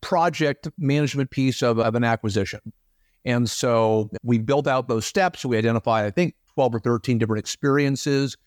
project 0.00 0.68
management 0.76 1.30
piece 1.30 1.62
of, 1.62 1.78
of 1.78 1.94
an 1.94 2.04
acquisition. 2.04 2.60
And 3.28 3.48
so 3.48 4.08
we 4.22 4.38
built 4.38 4.66
out 4.66 4.88
those 4.88 5.04
steps. 5.04 5.44
We 5.44 5.58
identified, 5.58 6.06
I 6.06 6.10
think, 6.10 6.34
12 6.54 6.76
or 6.76 6.80
13 6.80 7.18
different 7.18 7.40
experiences, 7.40 8.38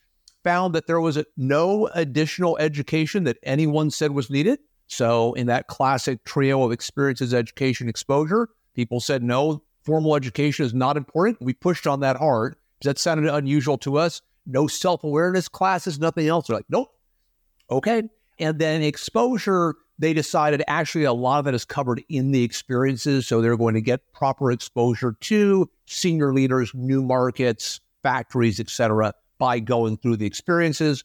found 0.44 0.74
that 0.74 0.88
there 0.88 1.00
was 1.00 1.18
a, 1.18 1.26
no 1.38 1.86
additional 1.94 2.58
education 2.58 3.24
that 3.26 3.38
anyone 3.44 3.92
said 3.92 4.10
was 4.10 4.32
needed. 4.32 4.58
So, 4.88 5.34
in 5.34 5.46
that 5.48 5.68
classic 5.68 6.24
trio 6.24 6.64
of 6.64 6.72
experiences, 6.72 7.32
education, 7.32 7.88
exposure, 7.88 8.50
people 8.74 9.00
said 9.00 9.22
no, 9.22 9.62
formal 9.84 10.16
education 10.16 10.66
is 10.66 10.74
not 10.74 10.98
important. 10.98 11.38
We 11.42 11.54
pushed 11.54 11.86
on 11.86 12.00
that 12.00 12.18
hard 12.18 12.56
because 12.80 12.90
that 12.90 12.98
sounded 12.98 13.32
unusual 13.32 13.78
to 13.78 14.00
us. 14.00 14.24
No 14.48 14.66
self 14.66 15.04
awareness 15.04 15.48
classes, 15.48 16.00
nothing 16.00 16.28
else. 16.28 16.48
They're 16.48 16.58
like, 16.58 16.66
nope. 16.70 16.90
Okay. 17.70 18.02
And 18.40 18.58
then 18.58 18.82
exposure, 18.82 19.76
they 20.02 20.14
decided 20.14 20.64
actually 20.68 21.04
a 21.04 21.14
lot 21.14 21.40
of 21.40 21.46
it 21.48 21.54
is 21.54 21.64
covered 21.64 22.04
in 22.10 22.32
the 22.32 22.44
experiences. 22.44 23.28
So 23.28 23.40
they're 23.40 23.56
going 23.56 23.76
to 23.76 23.82
get 23.82 24.12
proper 24.14 24.52
exposure 24.52 25.16
to 25.22 25.70
senior 25.86 26.34
leaders, 26.34 26.72
new 26.74 27.04
markets, 27.04 27.80
factories, 28.02 28.60
et 28.60 28.68
cetera, 28.68 29.14
by 29.38 29.60
going 29.60 29.98
through 29.98 30.18
the 30.18 30.26
experiences. 30.26 31.04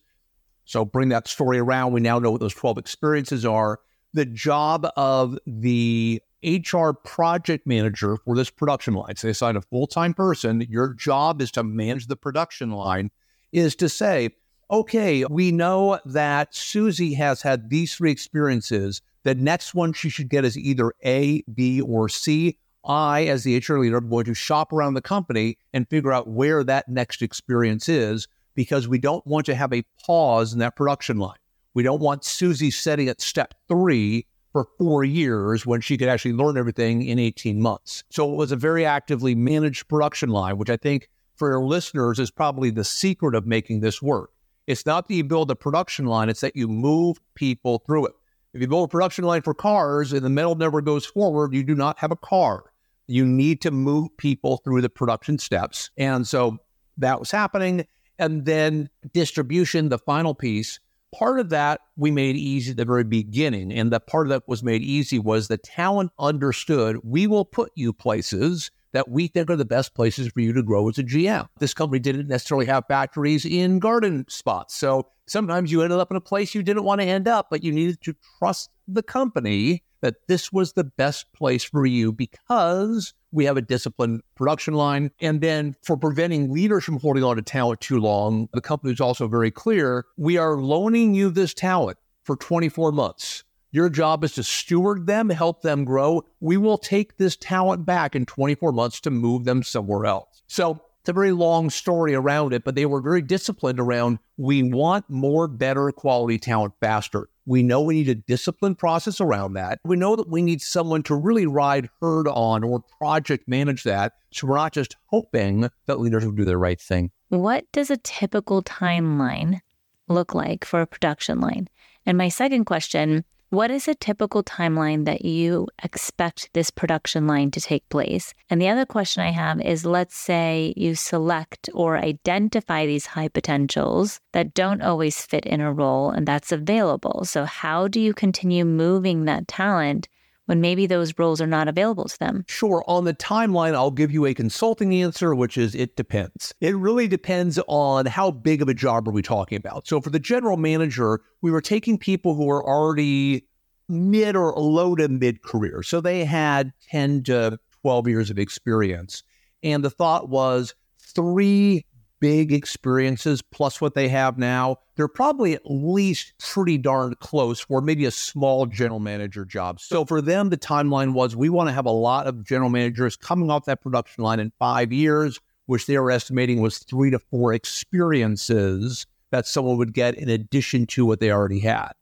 So 0.65 0.87
bring 0.87 1.11
that 1.11 1.29
story 1.29 1.59
around. 1.59 1.93
We 1.93 2.01
now 2.01 2.19
know 2.19 2.31
what 2.31 2.41
those 2.41 2.55
12 2.55 2.79
experiences 2.79 3.45
are. 3.45 3.81
The 4.15 4.25
job 4.25 4.89
of 4.97 5.39
the 5.47 6.23
HR 6.43 6.93
project 6.93 7.67
manager 7.67 8.17
for 8.17 8.35
this 8.35 8.49
production 8.49 8.95
line, 8.95 9.17
so 9.17 9.27
they 9.27 9.33
assign 9.33 9.57
a 9.57 9.61
full 9.61 9.87
time 9.87 10.15
person, 10.15 10.67
your 10.71 10.95
job 10.95 11.43
is 11.43 11.51
to 11.53 11.63
manage 11.63 12.07
the 12.07 12.17
production 12.17 12.71
line, 12.71 13.11
is 13.53 13.77
to 13.77 13.91
say, 13.91 14.31
okay, 14.71 15.25
we 15.27 15.53
know 15.53 15.99
that 16.05 16.55
Susie 16.55 17.15
has 17.15 17.43
had 17.43 17.71
these 17.71 17.95
three 17.95 18.11
experiences. 18.11 19.03
The 19.23 19.35
next 19.35 19.75
one 19.75 19.93
she 19.93 20.09
should 20.09 20.29
get 20.29 20.45
is 20.45 20.59
either 20.59 20.93
A, 21.05 21.43
B, 21.43 21.81
or 21.81 22.09
C. 22.09 22.59
I, 22.85 23.25
as 23.25 23.43
the 23.43 23.57
HR 23.57 23.79
leader, 23.79 23.97
am 23.97 24.09
going 24.09 24.27
to 24.27 24.35
shop 24.35 24.73
around 24.73 24.95
the 24.95 25.03
company 25.03 25.59
and 25.73 25.89
figure 25.89 26.13
out 26.13 26.29
where 26.29 26.63
that 26.65 26.89
next 26.89 27.21
experience 27.21 27.89
is 27.89 28.29
because 28.55 28.87
we 28.89 28.99
don't 28.99 29.27
want 29.27 29.47
to 29.47 29.55
have 29.55 29.73
a 29.73 29.85
pause 30.05 30.53
in 30.53 30.61
that 30.61 30.77
production 30.77 31.19
line. 31.19 31.39
We 31.75 31.83
don't 31.83 32.01
want 32.01 32.25
Susie 32.25 32.71
setting 32.71 33.09
at 33.09 33.21
step 33.21 33.55
three 33.69 34.27
for 34.53 34.69
four 34.79 35.05
years 35.05 35.67
when 35.67 35.81
she 35.81 35.99
could 35.99 36.09
actually 36.09 36.33
learn 36.33 36.57
everything 36.57 37.03
in 37.03 37.19
18 37.19 37.61
months. 37.61 38.05
So 38.09 38.33
it 38.33 38.37
was 38.37 38.53
a 38.53 38.57
very 38.57 38.87
actively 38.87 39.35
managed 39.35 39.89
production 39.89 40.31
line, 40.31 40.57
which 40.57 40.71
I 40.71 40.79
think 40.79 41.11
for 41.35 41.51
your 41.51 41.65
listeners 41.65 42.19
is 42.19 42.31
probably 42.31 42.71
the 42.71 42.85
secret 42.85 43.35
of 43.35 43.47
making 43.47 43.81
this 43.81 44.01
work. 44.01 44.31
It's 44.67 44.87
not 44.87 45.07
that 45.07 45.15
you 45.15 45.25
build 45.25 45.51
a 45.51 45.57
production 45.57 46.07
line, 46.07 46.29
it's 46.29 46.41
that 46.41 46.57
you 46.57 46.69
move 46.69 47.19
people 47.35 47.83
through 47.87 48.07
it. 48.07 48.13
If 48.53 48.61
you 48.61 48.69
build 48.69 48.89
a 48.89 48.91
production 48.91 49.25
line 49.25 49.43
for 49.43 49.55
cars 49.55 50.13
and 50.13 50.25
the 50.25 50.31
metal 50.31 50.55
never 50.55 50.81
goes 50.81 51.05
forward, 51.05 51.55
you 51.55 51.63
do 51.63 51.75
not 51.75 51.99
have 51.99 52.11
a 52.11 52.17
car. 52.17 52.65
You 53.07 53.25
need 53.25 53.61
to 53.63 53.71
move 53.71 54.17
people 54.17 54.57
through 54.59 54.81
the 54.81 54.89
production 54.89 55.39
steps. 55.39 55.91
And 55.97 56.27
so 56.27 56.59
that 56.97 57.21
was 57.21 57.31
happening. 57.31 57.87
And 58.19 58.45
then 58.45 58.89
distribution, 59.13 59.91
the 59.91 59.99
final 59.99 60.35
piece, 60.35 60.81
part 61.15 61.39
of 61.39 61.51
that 61.51 61.81
we 61.97 62.11
made 62.11 62.37
easy 62.37 62.71
at 62.73 62.77
the 62.77 62.85
very 62.85 63.05
beginning. 63.05 63.73
And 63.73 63.93
the 63.93 64.01
part 64.01 64.27
of 64.27 64.31
that 64.31 64.49
was 64.49 64.63
made 64.63 64.83
easy 64.83 65.19
was 65.19 65.49
the 65.49 65.59
talent 65.59 66.13
understood 66.19 66.99
we 67.05 67.27
will 67.27 67.45
put 67.45 67.73
you 67.75 67.93
places 67.93 68.71
that 68.97 69.11
we 69.11 69.27
think 69.27 69.51
are 69.51 69.57
the 69.57 69.67
best 69.67 69.95
places 69.95 70.29
for 70.29 70.41
you 70.41 70.55
to 70.55 70.63
grow 70.63 70.89
as 70.89 70.97
a 70.97 71.03
GM. 71.03 71.47
This 71.59 71.75
company 71.75 71.99
didn't 71.99 72.29
necessarily 72.29 72.65
have 72.65 72.85
factories 72.89 73.45
in 73.45 73.79
garden 73.79 74.25
spots. 74.27 74.75
So 74.75 75.09
sometimes 75.27 75.71
you 75.71 75.83
ended 75.83 75.99
up 75.99 76.11
in 76.11 76.17
a 76.17 76.21
place 76.23 76.55
you 76.55 76.63
didn't 76.63 76.85
want 76.85 77.03
to 77.03 77.07
end 77.07 77.29
up, 77.29 77.49
but 77.51 77.63
you 77.63 77.73
needed 77.73 78.01
to 78.05 78.15
trust 78.39 78.71
the 78.89 79.03
company 79.03 79.85
that 80.01 80.15
this 80.29 80.51
was 80.51 80.73
the 80.73 80.85
best 80.85 81.31
place 81.35 81.63
for 81.63 81.85
you 81.85 82.11
because 82.11 83.13
we 83.33 83.45
have 83.45 83.59
a 83.59 83.63
disciplined 83.63 84.23
production 84.35 84.73
line. 84.73 85.11
And 85.21 85.43
then 85.43 85.77
for 85.83 85.99
preventing 85.99 86.51
leaders 86.51 86.85
from 86.85 86.99
holding 86.99 87.23
on 87.23 87.37
to 87.37 87.43
talent 87.43 87.83
too 87.83 88.01
long, 88.01 88.49
the 88.55 88.63
company 88.63 88.95
is 88.95 89.01
also 89.01 89.29
very 89.29 89.51
clear 89.51 90.07
we 90.17 90.39
are 90.39 90.57
loaning 90.57 91.15
you 91.15 91.29
this 91.29 91.53
talent 91.53 91.99
for 92.25 92.35
24 92.35 92.93
months. 92.93 93.45
Your 93.77 93.91
job 93.91 94.25
is 94.25 94.33
to 94.37 94.43
steward 94.43 95.07
them, 95.07 95.29
help 95.29 95.61
them 95.61 95.85
grow. 95.85 96.25
We 96.41 96.57
will 96.57 96.79
take 96.79 97.19
this 97.19 97.37
talent 97.37 97.85
back 97.85 98.17
in 98.17 98.25
24 98.25 98.73
months 98.73 99.03
to 99.03 99.11
move 99.11 99.45
them 99.45 99.63
somewhere 99.63 100.07
else. 100.07 100.43
So 100.47 100.81
it's 101.01 101.11
a 101.11 101.13
very 101.13 101.33
long 101.33 101.69
story 101.69 102.15
around 102.15 102.55
it, 102.55 102.65
but 102.65 102.75
they 102.75 102.87
were 102.87 103.03
very 103.03 103.21
disciplined 103.21 103.79
around 103.79 104.19
we 104.39 104.63
want 104.63 105.11
more, 105.11 105.47
better 105.47 105.93
quality 105.93 106.39
talent 106.39 106.73
faster. 106.81 107.29
We 107.45 107.63
know 107.63 107.83
we 107.83 107.97
need 107.97 108.09
a 108.09 108.15
disciplined 108.15 108.79
process 108.79 109.21
around 109.21 109.53
that. 109.53 109.81
We 109.85 109.97
know 109.97 110.17
that 110.17 110.31
we 110.31 110.41
need 110.41 110.63
someone 110.63 111.03
to 111.03 111.15
really 111.15 111.45
ride 111.45 111.91
herd 112.01 112.29
on 112.29 112.65
or 112.65 112.83
project 112.99 113.47
manage 113.47 113.83
that. 113.83 114.15
So 114.31 114.47
we're 114.47 114.57
not 114.57 114.73
just 114.73 114.97
hoping 115.09 115.69
that 115.85 116.01
leaders 116.01 116.25
will 116.25 116.33
do 116.33 116.47
the 116.47 116.57
right 116.57 116.81
thing. 116.81 117.11
What 117.29 117.71
does 117.73 117.91
a 117.91 117.99
typical 117.99 118.63
timeline 118.63 119.61
look 120.09 120.35
like 120.35 120.65
for 120.65 120.81
a 120.81 120.87
production 120.87 121.43
line? 121.43 121.69
And 122.07 122.17
my 122.17 122.31
second 122.31 122.65
question 122.65 123.23
what 123.51 123.71
is 123.71 123.87
a 123.87 123.95
typical 123.95 124.43
timeline 124.43 125.05
that 125.05 125.25
you 125.25 125.69
expect 125.85 126.51
this 126.53 126.71
production 126.71 127.27
line 127.27 127.51
to 127.53 127.61
take 127.61 127.89
place? 127.89 128.35
And 128.51 128.61
the 128.61 128.69
other 128.69 128.85
question 128.85 129.23
I 129.23 129.31
have 129.31 129.61
is 129.61 129.87
let's 129.87 130.17
say 130.17 130.75
you 130.77 130.97
select 130.97 131.71
or 131.73 131.97
identify 131.97 132.87
these 132.87 133.07
high 133.07 133.29
potentials 133.29 134.21
that 134.33 134.53
don't 134.53 134.83
always 134.83 135.23
fit 135.23 135.47
in 135.47 135.61
a 135.61 135.73
role 135.73 136.11
and 136.11 136.27
that's 136.27 136.51
available. 136.51 137.25
So, 137.25 137.45
how 137.45 137.87
do 137.87 138.01
you 138.01 138.13
continue 138.15 138.65
moving 138.65 139.27
that 139.27 139.47
talent? 139.47 140.09
When 140.47 140.61
maybe 140.61 140.87
those 140.87 141.17
roles 141.19 141.41
are 141.41 141.47
not 141.47 141.69
available 141.69 142.07
to 142.07 142.19
them? 142.19 142.45
Sure. 142.49 142.83
On 142.87 143.05
the 143.05 143.15
timeline, 143.15 143.75
I'll 143.75 143.91
give 143.91 144.11
you 144.11 144.27
a 144.27 144.35
consulting 144.35 144.95
answer, 144.95 145.35
which 145.35 145.59
is 145.59 145.75
it 145.75 145.97
depends. 145.97 146.55
It 146.61 146.77
really 146.77 147.07
depends 147.07 147.59
on 147.69 148.07
how 148.07 148.31
big 148.31 148.63
of 148.63 148.69
a 148.69 148.75
job 148.75 149.07
are 149.09 149.13
we 149.13 149.23
talking 149.23 149.57
about. 149.57 149.87
So 149.87 150.01
for 150.01 150.11
the 150.11 150.19
general 150.19 150.57
manager, 150.57 151.21
we 151.43 151.51
were 151.51 151.61
taking 151.61 151.99
people 151.99 152.35
who 152.35 152.47
were 152.47 152.67
already 152.67 153.47
mid 153.89 154.35
or 154.35 154.55
low 154.55 154.95
to 154.97 155.09
mid 155.09 155.43
career. 155.43 155.83
So 155.83 156.01
they 156.01 156.25
had 156.25 156.73
10 156.91 157.25
to 157.25 157.59
12 157.83 158.09
years 158.09 158.31
of 158.31 158.39
experience. 158.39 159.23
And 159.63 159.85
the 159.85 159.91
thought 159.91 160.29
was 160.29 160.75
three 160.99 161.85
big 162.21 162.53
experiences 162.53 163.43
plus 163.43 163.81
what 163.81 163.95
they 163.95 164.09
have 164.09 164.39
now, 164.39 164.79
they're 164.97 165.09
probably 165.09 165.55
at 165.55 165.63
least 165.65 166.35
pretty 166.39 166.79
darn 166.79 167.15
close 167.21 167.61
for 167.61 167.81
maybe 167.81 168.05
a 168.05 168.11
small 168.11 168.67
general 168.67 169.01
manager 169.01 169.45
job. 169.45 169.81
So 169.81 170.05
for 170.05 170.21
them, 170.21 170.51
the 170.51 170.57
timeline 170.57 171.13
was 171.13 171.37
we 171.37 171.49
want 171.49 171.69
to 171.69 171.73
have 171.73 171.87
a 171.87 171.91
lot 171.91 172.27
of 172.27 172.45
general 172.45 172.71
managers 172.71 173.17
coming 173.17 173.51
off 173.51 173.67
that 173.67 173.83
production 173.83 174.25
line 174.25 174.41
in 174.41 174.53
five 174.59 174.93
years, 174.93 175.41
which 175.67 175.87
they 175.87 175.99
were 175.99 176.11
estimating 176.11 176.61
was 176.61 176.79
three 176.79 177.11
to 177.11 177.19
four 177.19 177.53
experiences 177.53 179.07
that 179.31 179.47
someone 179.47 179.77
would 179.77 179.93
get 179.93 180.15
in 180.15 180.29
addition 180.29 180.87
to 180.87 181.05
what 181.05 181.21
they 181.21 181.31
already 181.31 181.61
had. 181.61 181.93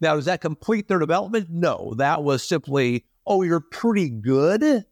Now, 0.00 0.14
does 0.16 0.26
that 0.26 0.42
complete 0.42 0.88
their 0.88 0.98
development? 0.98 1.48
No, 1.50 1.94
that 1.96 2.22
was 2.22 2.42
simply, 2.42 3.04
oh, 3.26 3.42
you're 3.42 3.60
pretty 3.60 4.10
good 4.10 4.84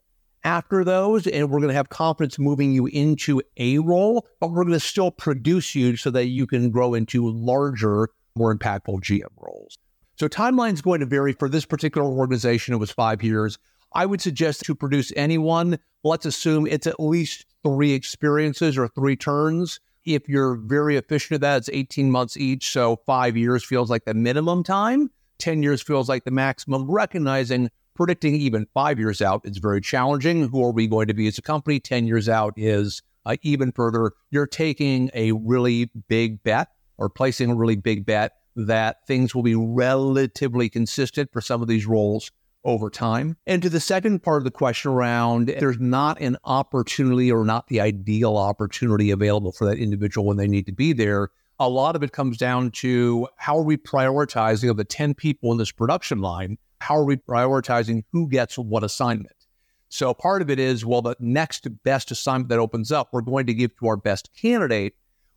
after 0.45 0.85
those, 0.85 1.27
and 1.27 1.51
we're 1.51 1.59
going 1.59 1.71
to 1.71 1.75
have 1.75 1.89
confidence 1.89 2.39
moving 2.39 2.73
you 2.73 2.87
into 2.87 3.43
a 3.57 3.79
role, 3.79 4.27
but 4.41 4.51
we're 4.51 4.65
going 4.65 4.75
to 4.75 4.81
still 4.81 5.11
produce 5.11 5.75
you 5.75 5.97
so 5.97 6.11
that 6.11 6.27
you 6.27 6.47
can 6.47 6.71
grow 6.71 6.95
into 6.95 7.29
larger, 7.31 8.11
more 8.37 8.55
impactful 8.55 9.01
GM 9.01 9.25
roles. 9.39 9.79
So 10.17 10.29
timeline's 10.29 10.81
going 10.81 11.01
to 11.01 11.07
vary 11.07 11.33
for 11.33 11.49
this 11.49 11.65
particular 11.65 12.07
organization. 12.07 12.75
It 12.75 12.79
was 12.79 12.91
five 12.91 13.23
years. 13.23 13.59
I 13.95 14.07
would 14.07 14.21
suggest 14.21 14.63
to 14.65 14.75
produce 14.75 15.13
anyone, 15.17 15.79
let's 16.03 16.27
assume 16.27 16.67
it's 16.67 16.87
at 16.87 17.01
least 17.01 17.47
three 17.65 17.93
experiences 17.93 18.77
or 18.77 18.89
three 18.89 19.17
turns. 19.17 19.81
If 20.05 20.29
you're 20.29 20.57
very 20.57 20.97
efficient 20.97 21.37
at 21.37 21.41
that, 21.41 21.57
it's 21.59 21.71
18 21.73 22.11
months 22.11 22.37
each. 22.37 22.71
So 22.71 23.01
five 23.07 23.37
years 23.37 23.65
feels 23.65 23.91
like 23.91 24.05
the 24.05 24.15
minimum 24.15 24.63
time. 24.63 25.11
10 25.39 25.63
years 25.63 25.83
feels 25.83 26.09
like 26.09 26.25
the 26.25 26.31
maximum, 26.31 26.89
recognizing 26.91 27.71
predicting 27.95 28.35
even 28.35 28.67
five 28.75 28.99
years 28.99 29.23
out 29.23 29.43
is 29.45 29.59
very 29.59 29.81
challenging. 29.81 30.49
Who 30.49 30.65
are 30.65 30.73
we 30.73 30.87
going 30.87 31.09
to 31.09 31.15
be 31.15 31.27
as 31.27 31.39
a 31.39 31.43
company? 31.43 31.81
10 31.81 32.07
years 32.07 32.29
out 32.29 32.55
is 32.57 33.03
uh, 33.27 33.37
even 33.43 33.73
further. 33.73 34.13
You're 34.31 34.47
taking 34.47 35.11
a 35.15 35.33
really 35.33 35.91
big 36.09 36.43
bet 36.43 36.69
or 36.99 37.09
placing 37.09 37.51
a 37.51 37.55
really 37.55 37.77
big 37.77 38.05
bet 38.05 38.33
that 38.57 39.07
things 39.07 39.35
will 39.35 39.43
be 39.43 39.55
relatively 39.55 40.69
consistent 40.69 41.33
for 41.33 41.41
some 41.41 41.63
of 41.63 41.69
these 41.69 41.87
roles 41.87 42.31
over 42.65 42.89
time. 42.89 43.37
And 43.47 43.63
to 43.63 43.69
the 43.69 43.81
second 43.81 44.23
part 44.23 44.39
of 44.39 44.45
the 44.45 44.51
question 44.51 44.91
around 44.91 45.49
there's 45.49 45.79
not 45.79 46.21
an 46.21 46.37
opportunity 46.45 47.31
or 47.31 47.45
not 47.45 47.67
the 47.69 47.81
ideal 47.81 48.37
opportunity 48.37 49.11
available 49.11 49.53
for 49.53 49.67
that 49.67 49.79
individual 49.79 50.27
when 50.27 50.37
they 50.37 50.49
need 50.49 50.67
to 50.67 50.73
be 50.73 50.93
there. 50.93 51.31
A 51.61 51.69
lot 51.69 51.95
of 51.95 52.03
it 52.03 52.13
comes 52.13 52.37
down 52.37 52.71
to 52.73 53.29
how 53.37 53.57
are 53.57 53.63
we 53.63 53.77
prioritizing 53.77 54.71
of 54.71 54.77
the 54.77 54.85
10 54.85 55.15
people 55.15 55.53
in 55.53 55.59
this 55.59 55.71
production 55.71 56.21
line? 56.21 56.59
How 56.85 56.99
are 56.99 57.05
we 57.05 57.17
prioritizing 57.17 58.05
who 58.13 58.29
gets 58.29 58.59
what 58.59 58.85
assignment? 58.85 59.47
So 59.89 60.13
part 60.13 60.43
of 60.43 60.51
it 60.51 60.59
is, 60.59 60.85
well, 60.85 61.01
the 61.01 61.17
next 61.19 61.67
best 61.83 62.11
assignment 62.11 62.51
that 62.51 62.59
opens 62.59 62.93
up, 62.93 63.09
we're 63.11 63.23
going 63.23 63.47
to 63.47 63.55
give 63.55 63.75
to 63.79 63.87
our 63.87 63.97
best 63.97 64.29
candidate. 64.39 64.95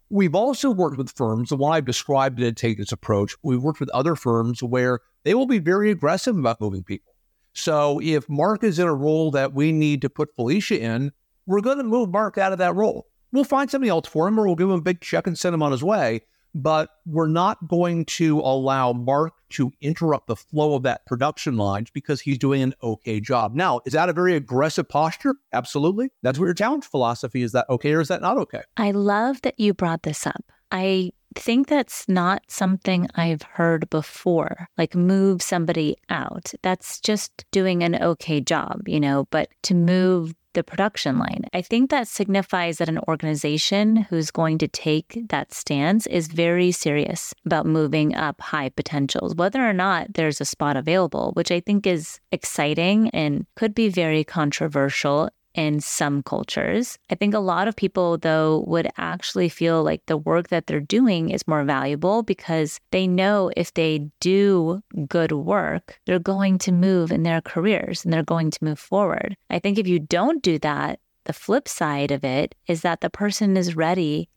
We've 0.09 0.35
also 0.35 0.69
worked 0.69 0.97
with 0.97 1.15
firms, 1.15 1.47
the 1.47 1.55
one 1.55 1.71
I've 1.71 1.85
described 1.85 2.39
to 2.39 2.51
take 2.51 2.77
this 2.77 2.91
approach. 2.91 3.33
We've 3.43 3.63
worked 3.63 3.79
with 3.79 3.89
other 3.91 4.17
firms 4.17 4.61
where 4.61 4.99
they 5.23 5.35
will 5.35 5.45
be 5.45 5.59
very 5.59 5.89
aggressive 5.89 6.37
about 6.37 6.59
moving 6.59 6.83
people. 6.83 7.13
So 7.53 8.01
if 8.03 8.27
Marc 8.27 8.65
is 8.65 8.77
in 8.77 8.87
a 8.87 8.93
role 8.93 9.31
that 9.31 9.53
we 9.53 9.71
need 9.71 10.01
to 10.01 10.09
put 10.09 10.35
Felicia 10.35 10.81
in, 10.81 11.13
we're 11.45 11.61
going 11.61 11.77
to 11.77 11.83
move 11.85 12.09
Marc 12.09 12.37
out 12.37 12.51
of 12.51 12.57
that 12.57 12.75
role. 12.75 13.07
We'll 13.31 13.45
find 13.45 13.71
somebody 13.71 13.89
else 13.89 14.09
for 14.09 14.27
him 14.27 14.37
or 14.37 14.47
we'll 14.47 14.55
give 14.55 14.67
him 14.67 14.75
a 14.75 14.81
big 14.81 14.99
check 14.99 15.27
and 15.27 15.37
send 15.37 15.53
him 15.53 15.63
on 15.63 15.71
his 15.71 15.83
way 15.83 16.23
but 16.57 16.89
we're 17.05 17.27
not 17.27 17.67
going 17.67 18.03
to 18.03 18.39
allow 18.39 18.91
Marc 18.91 19.33
to 19.49 19.71
interrupt 19.79 20.25
the 20.25 20.35
flow 20.35 20.73
of 20.73 20.83
that 20.83 21.05
production 21.05 21.55
lines 21.55 21.91
because 21.91 22.19
he's 22.19 22.39
doing 22.39 22.63
an 22.63 22.73
okay 22.81 23.19
job. 23.19 23.53
Now, 23.53 23.79
is 23.85 23.93
that 23.93 24.09
a 24.09 24.13
very 24.13 24.35
aggressive 24.35 24.89
posture? 24.89 25.35
Absolutely. 25.53 26.09
That's 26.23 26.39
what 26.39 26.45
your 26.45 26.55
talent 26.55 26.83
philosophy 26.83 27.43
is 27.43 27.51
that 27.51 27.69
okay 27.69 27.93
or 27.93 28.01
is 28.01 28.07
that 28.07 28.21
not 28.21 28.37
okay? 28.37 28.63
I 28.75 28.89
love 28.91 29.41
that 29.43 29.59
you 29.59 29.75
brought 29.75 30.01
this 30.01 30.25
up. 30.25 30.43
I 30.71 31.11
think 31.35 31.67
that's 31.67 32.09
not 32.09 32.41
something 32.47 33.07
I've 33.13 33.43
heard 33.43 33.87
before, 33.91 34.67
like 34.79 34.95
move 34.95 35.43
somebody 35.43 35.95
out. 36.09 36.53
That's 36.63 36.99
just 36.99 37.45
doing 37.51 37.83
an 37.83 38.01
okay 38.01 38.41
job, 38.41 38.81
you 38.87 38.99
know, 38.99 39.27
but 39.29 39.49
to 39.63 39.75
move 39.75 40.33
the 40.57 40.63
production 40.63 41.19
line. 41.19 41.43
I 41.53 41.61
think 41.61 41.91
that 41.91 42.07
signifies 42.07 42.79
that 42.79 42.89
an 42.89 42.97
organization 43.07 43.97
who's 44.09 44.31
going 44.31 44.57
to 44.57 44.67
take 44.67 45.19
that 45.29 45.53
stance 45.53 46.07
is 46.07 46.27
very 46.27 46.71
serious 46.71 47.31
about 47.45 47.67
moving 47.67 48.15
up 48.15 48.41
high 48.41 48.69
potentials, 48.69 49.35
whether 49.35 49.61
or 49.61 49.71
not 49.71 50.15
there's 50.15 50.41
a 50.41 50.45
spot 50.45 50.75
available, 50.75 51.31
which 51.33 51.51
I 51.51 51.59
think 51.59 51.85
is 51.85 52.19
exciting 52.31 53.11
and 53.11 53.45
could 53.55 53.75
be 53.75 53.87
very 53.89 54.23
controversial 54.23 55.29
in 55.57 55.81
some 55.81 56.23
cultures. 56.23 56.97
I 57.09 57.15
think 57.15 57.33
a 57.33 57.39
lot 57.39 57.67
of 57.67 57.75
people, 57.75 58.17
though, 58.17 58.63
would 58.67 58.87
actually 58.97 59.49
feel 59.49 59.83
like 59.83 60.05
the 60.05 60.15
work 60.15 60.49
that 60.49 60.67
they're 60.67 60.79
doing 60.79 61.31
is 61.31 61.47
more 61.47 61.63
valuable 61.63 62.23
because 62.23 62.79
they 62.91 63.07
know 63.07 63.51
if 63.57 63.73
they 63.73 64.07
do 64.21 64.81
good 65.09 65.31
work, 65.31 65.99
they're 66.05 66.19
going 66.19 66.59
to 66.59 66.71
move 66.71 67.11
in 67.11 67.23
their 67.23 67.41
careers 67.41 68.05
and 68.05 68.13
they're 68.13 68.23
going 68.23 68.51
to 68.51 68.63
move 68.63 68.79
forward. 68.79 69.35
I 69.49 69.59
think 69.59 69.77
if 69.77 69.87
you 69.87 69.99
don't 69.99 70.43
do 70.43 70.59
that, 70.59 70.99
the 71.25 71.33
flip 71.33 71.67
side 71.67 72.11
of 72.11 72.23
it 72.23 72.55
is 72.67 72.83
that 72.83 73.01
the 73.01 73.09
person 73.09 73.57
is 73.57 73.75
ready 73.75 74.29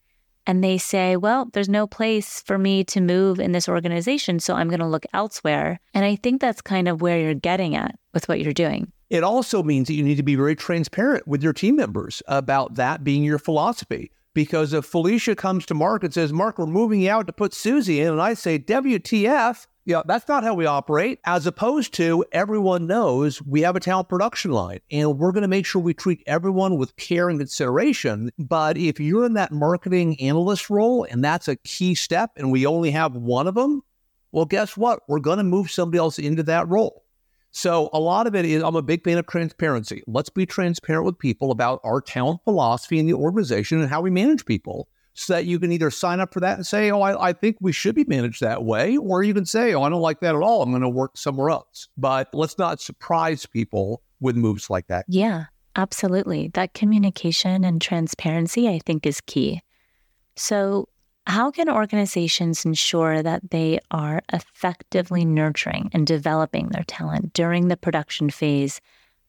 and 0.46 0.64
they 0.64 0.78
say, 0.78 1.16
well, 1.16 1.50
there's 1.52 1.68
no 1.68 1.86
place 1.86 2.42
for 2.42 2.58
me 2.58 2.82
to 2.84 3.00
move 3.00 3.38
in 3.38 3.52
this 3.52 3.68
organization, 3.68 4.40
so 4.40 4.54
I'm 4.54 4.68
going 4.68 4.80
to 4.80 4.86
look 4.86 5.04
elsewhere. 5.12 5.78
And 5.92 6.04
I 6.04 6.16
think 6.16 6.40
that's 6.40 6.62
kind 6.62 6.88
of 6.88 7.02
where 7.02 7.20
you're 7.20 7.34
getting 7.34 7.76
at 7.76 7.94
with 8.14 8.26
what 8.26 8.40
you're 8.40 8.54
doing. 8.54 8.90
It 9.10 9.24
also 9.24 9.64
means 9.64 9.88
that 9.88 9.94
you 9.94 10.04
need 10.04 10.16
to 10.16 10.22
be 10.22 10.36
very 10.36 10.54
transparent 10.54 11.26
with 11.26 11.42
your 11.42 11.52
team 11.52 11.74
members 11.76 12.22
about 12.28 12.76
that 12.76 13.02
being 13.02 13.24
your 13.24 13.40
philosophy. 13.40 14.12
Because 14.32 14.72
if 14.72 14.84
Felicia 14.84 15.34
comes 15.34 15.66
to 15.66 15.74
Marc 15.74 16.04
and 16.04 16.14
says, 16.14 16.32
Marc, 16.32 16.58
we're 16.58 16.66
moving 16.66 17.00
you 17.00 17.10
out 17.10 17.26
to 17.26 17.32
put 17.32 17.52
Susie 17.52 18.00
in, 18.00 18.12
and 18.12 18.22
I 18.22 18.34
say, 18.34 18.60
WTF, 18.60 19.66
yeah, 19.84 20.02
that's 20.06 20.28
not 20.28 20.44
how 20.44 20.54
we 20.54 20.66
operate. 20.66 21.18
As 21.24 21.46
opposed 21.48 21.92
to 21.94 22.24
everyone 22.30 22.86
knows 22.86 23.42
we 23.42 23.62
have 23.62 23.74
a 23.74 23.80
talent 23.80 24.08
production 24.08 24.52
line 24.52 24.78
and 24.92 25.18
we're 25.18 25.32
going 25.32 25.42
to 25.42 25.48
make 25.48 25.66
sure 25.66 25.82
we 25.82 25.94
treat 25.94 26.22
everyone 26.26 26.76
with 26.76 26.94
care 26.94 27.28
and 27.28 27.40
consideration. 27.40 28.30
But 28.38 28.76
if 28.76 29.00
you're 29.00 29.24
in 29.24 29.34
that 29.34 29.50
marketing 29.50 30.20
analyst 30.20 30.70
role 30.70 31.04
and 31.10 31.24
that's 31.24 31.48
a 31.48 31.56
key 31.56 31.96
step 31.96 32.32
and 32.36 32.52
we 32.52 32.66
only 32.66 32.92
have 32.92 33.16
one 33.16 33.48
of 33.48 33.56
them, 33.56 33.82
well, 34.30 34.44
guess 34.44 34.76
what? 34.76 35.00
We're 35.08 35.18
going 35.18 35.38
to 35.38 35.44
move 35.44 35.72
somebody 35.72 35.98
else 35.98 36.20
into 36.20 36.44
that 36.44 36.68
role. 36.68 37.02
So 37.52 37.90
a 37.92 37.98
lot 37.98 38.26
of 38.26 38.34
it 38.34 38.44
is 38.44 38.62
I'm 38.62 38.76
a 38.76 38.82
big 38.82 39.04
fan 39.04 39.18
of 39.18 39.26
transparency. 39.26 40.02
Let's 40.06 40.30
be 40.30 40.46
transparent 40.46 41.04
with 41.04 41.18
people 41.18 41.50
about 41.50 41.80
our 41.82 42.00
talent 42.00 42.40
philosophy 42.44 42.98
in 42.98 43.06
the 43.06 43.14
organization 43.14 43.80
and 43.80 43.90
how 43.90 44.00
we 44.00 44.10
manage 44.10 44.44
people 44.44 44.88
so 45.14 45.34
that 45.34 45.44
you 45.44 45.58
can 45.58 45.72
either 45.72 45.90
sign 45.90 46.20
up 46.20 46.32
for 46.32 46.40
that 46.40 46.56
and 46.56 46.66
say, 46.66 46.90
oh, 46.90 47.00
I, 47.00 47.28
I 47.28 47.32
think 47.32 47.56
we 47.60 47.72
should 47.72 47.94
be 47.94 48.04
managed 48.04 48.40
that 48.40 48.64
way, 48.64 48.96
or 48.96 49.22
you 49.22 49.34
can 49.34 49.44
say, 49.44 49.74
oh, 49.74 49.82
I 49.82 49.88
don't 49.88 50.00
like 50.00 50.20
that 50.20 50.34
at 50.34 50.40
all. 50.40 50.62
I'm 50.62 50.70
going 50.70 50.82
to 50.82 50.88
work 50.88 51.16
somewhere 51.16 51.50
else. 51.50 51.88
But 51.96 52.28
let's 52.32 52.56
not 52.58 52.80
surprise 52.80 53.44
people 53.44 54.02
with 54.20 54.36
moves 54.36 54.70
like 54.70 54.86
that. 54.86 55.04
Yeah, 55.08 55.46
absolutely. 55.74 56.48
That 56.54 56.74
communication 56.74 57.64
and 57.64 57.82
transparency, 57.82 58.68
I 58.68 58.78
think, 58.78 59.04
is 59.04 59.20
key. 59.20 59.60
So 60.36 60.88
how 61.30 61.48
can 61.48 61.70
organizations 61.70 62.64
ensure 62.64 63.22
that 63.22 63.52
they 63.52 63.78
are 63.92 64.20
effectively 64.32 65.24
nurturing 65.24 65.88
and 65.92 66.04
developing 66.04 66.68
their 66.70 66.82
talent 66.82 67.32
during 67.32 67.68
the 67.68 67.76
production 67.76 68.30
phase 68.30 68.80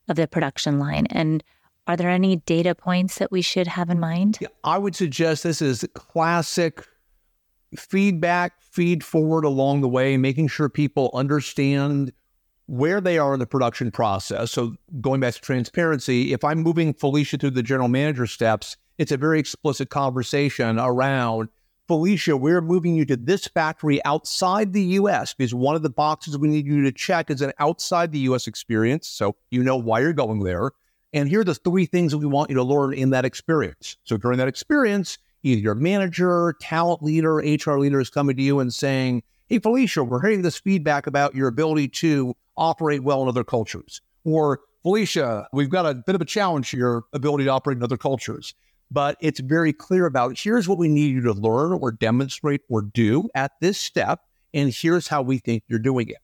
of 0.08 0.16
the 0.16 0.26
production 0.26 0.80
line? 0.80 1.06
And 1.10 1.44
are 1.86 1.96
there 1.96 2.10
any 2.10 2.36
data 2.36 2.74
points 2.74 3.18
that 3.18 3.30
we 3.30 3.40
should 3.40 3.68
have 3.68 3.88
in 3.88 4.00
mind? 4.00 4.38
Yeah, 4.40 4.48
I 4.64 4.78
would 4.78 4.96
suggest 4.96 5.44
this 5.44 5.62
is 5.62 5.86
classic 5.94 6.84
feedback, 7.76 8.60
feed 8.60 9.04
forward 9.04 9.44
along 9.44 9.82
the 9.82 9.88
way, 9.88 10.16
making 10.16 10.48
sure 10.48 10.68
people 10.68 11.08
understand 11.14 12.12
where 12.66 13.00
they 13.00 13.16
are 13.16 13.32
in 13.32 13.38
the 13.38 13.46
production 13.46 13.92
process. 13.92 14.50
So, 14.50 14.74
going 15.00 15.20
back 15.20 15.34
to 15.34 15.40
transparency, 15.40 16.32
if 16.32 16.42
I'm 16.42 16.62
moving 16.62 16.94
Felicia 16.94 17.38
through 17.38 17.50
the 17.50 17.62
general 17.62 17.88
manager 17.88 18.26
steps, 18.26 18.76
it's 18.98 19.12
a 19.12 19.16
very 19.16 19.38
explicit 19.38 19.88
conversation 19.88 20.80
around 20.80 21.48
Felicia, 21.88 22.36
we're 22.36 22.60
moving 22.60 22.94
you 22.94 23.04
to 23.04 23.16
this 23.16 23.46
factory 23.48 24.02
outside 24.04 24.72
the 24.72 24.82
US 24.82 25.34
because 25.34 25.52
one 25.52 25.74
of 25.74 25.82
the 25.82 25.90
boxes 25.90 26.38
we 26.38 26.48
need 26.48 26.66
you 26.66 26.82
to 26.84 26.92
check 26.92 27.30
is 27.30 27.42
an 27.42 27.52
outside 27.58 28.12
the 28.12 28.20
US 28.20 28.46
experience. 28.46 29.08
So 29.08 29.34
you 29.50 29.62
know 29.62 29.76
why 29.76 30.00
you're 30.00 30.12
going 30.12 30.40
there. 30.40 30.70
And 31.12 31.28
here 31.28 31.40
are 31.40 31.44
the 31.44 31.54
three 31.54 31.86
things 31.86 32.12
that 32.12 32.18
we 32.18 32.26
want 32.26 32.50
you 32.50 32.56
to 32.56 32.62
learn 32.62 32.94
in 32.94 33.10
that 33.10 33.24
experience. 33.24 33.96
So 34.04 34.16
during 34.16 34.38
that 34.38 34.48
experience, 34.48 35.18
either 35.42 35.60
your 35.60 35.74
manager, 35.74 36.54
talent 36.60 37.02
leader, 37.02 37.36
HR 37.36 37.78
leader 37.78 38.00
is 38.00 38.10
coming 38.10 38.36
to 38.36 38.42
you 38.42 38.60
and 38.60 38.72
saying, 38.72 39.22
Hey, 39.48 39.58
Felicia, 39.58 40.04
we're 40.04 40.22
hearing 40.22 40.42
this 40.42 40.58
feedback 40.58 41.06
about 41.06 41.34
your 41.34 41.48
ability 41.48 41.88
to 41.88 42.34
operate 42.56 43.02
well 43.02 43.22
in 43.22 43.28
other 43.28 43.44
cultures. 43.44 44.00
Or, 44.24 44.60
Felicia, 44.82 45.48
we've 45.52 45.68
got 45.68 45.84
a 45.84 45.94
bit 45.94 46.14
of 46.14 46.20
a 46.20 46.24
challenge 46.24 46.70
to 46.70 46.76
your 46.76 47.04
ability 47.12 47.44
to 47.44 47.50
operate 47.50 47.76
in 47.76 47.82
other 47.82 47.98
cultures 47.98 48.54
but 48.92 49.16
it's 49.20 49.40
very 49.40 49.72
clear 49.72 50.06
about 50.06 50.38
here's 50.38 50.68
what 50.68 50.78
we 50.78 50.88
need 50.88 51.14
you 51.14 51.22
to 51.22 51.32
learn 51.32 51.72
or 51.72 51.90
demonstrate 51.90 52.60
or 52.68 52.82
do 52.82 53.28
at 53.34 53.52
this 53.60 53.78
step, 53.78 54.20
and 54.52 54.72
here's 54.72 55.08
how 55.08 55.22
we 55.22 55.38
think 55.38 55.64
you're 55.66 55.78
doing 55.78 56.08
it. 56.08 56.18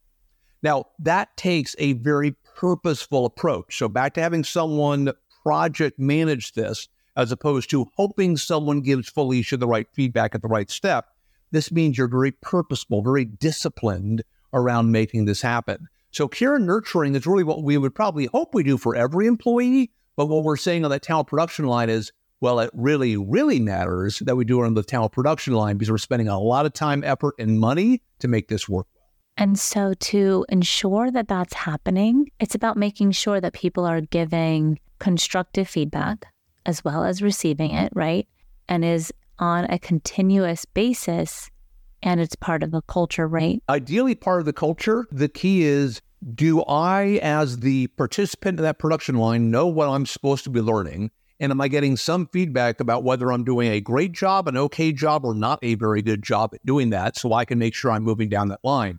Now, 0.62 0.84
that 0.98 1.36
takes 1.36 1.74
a 1.78 1.94
very 1.94 2.36
purposeful 2.56 3.24
approach. 3.24 3.78
So, 3.78 3.88
back 3.88 4.14
to 4.14 4.22
having 4.22 4.44
someone 4.44 5.12
project 5.42 5.98
manage 5.98 6.52
this 6.52 6.88
as 7.16 7.32
opposed 7.32 7.70
to 7.70 7.86
hoping 7.96 8.36
someone 8.36 8.80
gives 8.80 9.08
Felicia 9.08 9.56
the 9.56 9.66
right 9.66 9.86
feedback 9.92 10.34
at 10.34 10.42
the 10.42 10.48
right 10.48 10.70
step. 10.70 11.06
This 11.50 11.72
means 11.72 11.96
you're 11.96 12.08
very 12.08 12.32
purposeful, 12.32 13.02
very 13.02 13.24
disciplined 13.24 14.22
around 14.52 14.92
making 14.92 15.24
this 15.24 15.40
happen. 15.40 15.88
So, 16.10 16.28
care 16.28 16.56
and 16.56 16.66
nurturing 16.66 17.14
is 17.14 17.26
really 17.26 17.44
what 17.44 17.62
we 17.62 17.78
would 17.78 17.94
probably 17.94 18.26
hope 18.26 18.52
we 18.52 18.62
do 18.62 18.76
for 18.76 18.94
every 18.94 19.26
employee. 19.26 19.90
But 20.16 20.26
what 20.26 20.42
we're 20.42 20.56
saying 20.56 20.84
on 20.84 20.90
that 20.90 21.02
talent 21.02 21.28
production 21.28 21.66
line 21.66 21.88
is 21.88 22.12
well, 22.40 22.60
it 22.60 22.70
really, 22.72 23.16
really 23.16 23.60
matters 23.60 24.20
that 24.20 24.36
we 24.36 24.44
do 24.44 24.62
it 24.62 24.66
on 24.66 24.74
the 24.74 24.82
talent 24.82 25.12
production 25.12 25.54
line 25.54 25.76
because 25.76 25.90
we're 25.90 25.98
spending 25.98 26.28
a 26.28 26.38
lot 26.38 26.66
of 26.66 26.72
time, 26.72 27.02
effort, 27.04 27.34
and 27.38 27.58
money 27.58 28.02
to 28.20 28.28
make 28.28 28.48
this 28.48 28.68
work. 28.68 28.86
And 29.36 29.58
so, 29.58 29.94
to 29.94 30.44
ensure 30.48 31.10
that 31.10 31.28
that's 31.28 31.54
happening, 31.54 32.30
it's 32.40 32.54
about 32.54 32.76
making 32.76 33.12
sure 33.12 33.40
that 33.40 33.52
people 33.52 33.84
are 33.84 34.00
giving 34.00 34.80
constructive 34.98 35.68
feedback 35.68 36.26
as 36.66 36.84
well 36.84 37.04
as 37.04 37.22
receiving 37.22 37.72
it, 37.72 37.92
right? 37.94 38.26
And 38.68 38.84
is 38.84 39.12
on 39.38 39.64
a 39.66 39.78
continuous 39.78 40.64
basis 40.64 41.50
and 42.02 42.20
it's 42.20 42.36
part 42.36 42.62
of 42.62 42.70
the 42.70 42.82
culture, 42.82 43.26
right? 43.26 43.62
Ideally, 43.68 44.14
part 44.14 44.40
of 44.40 44.46
the 44.46 44.52
culture. 44.52 45.06
The 45.10 45.28
key 45.28 45.62
is 45.62 46.00
do 46.34 46.62
I, 46.64 47.20
as 47.22 47.58
the 47.58 47.86
participant 47.88 48.58
in 48.58 48.64
that 48.64 48.78
production 48.78 49.16
line, 49.16 49.50
know 49.50 49.66
what 49.66 49.88
I'm 49.88 50.06
supposed 50.06 50.44
to 50.44 50.50
be 50.50 50.60
learning? 50.60 51.10
And 51.40 51.52
am 51.52 51.60
I 51.60 51.68
getting 51.68 51.96
some 51.96 52.26
feedback 52.26 52.80
about 52.80 53.04
whether 53.04 53.30
I'm 53.30 53.44
doing 53.44 53.70
a 53.70 53.80
great 53.80 54.12
job, 54.12 54.48
an 54.48 54.56
okay 54.56 54.92
job, 54.92 55.24
or 55.24 55.34
not 55.34 55.60
a 55.62 55.76
very 55.76 56.02
good 56.02 56.22
job 56.22 56.52
at 56.54 56.66
doing 56.66 56.90
that 56.90 57.16
so 57.16 57.32
I 57.32 57.44
can 57.44 57.58
make 57.58 57.74
sure 57.74 57.92
I'm 57.92 58.02
moving 58.02 58.28
down 58.28 58.48
that 58.48 58.60
line? 58.64 58.98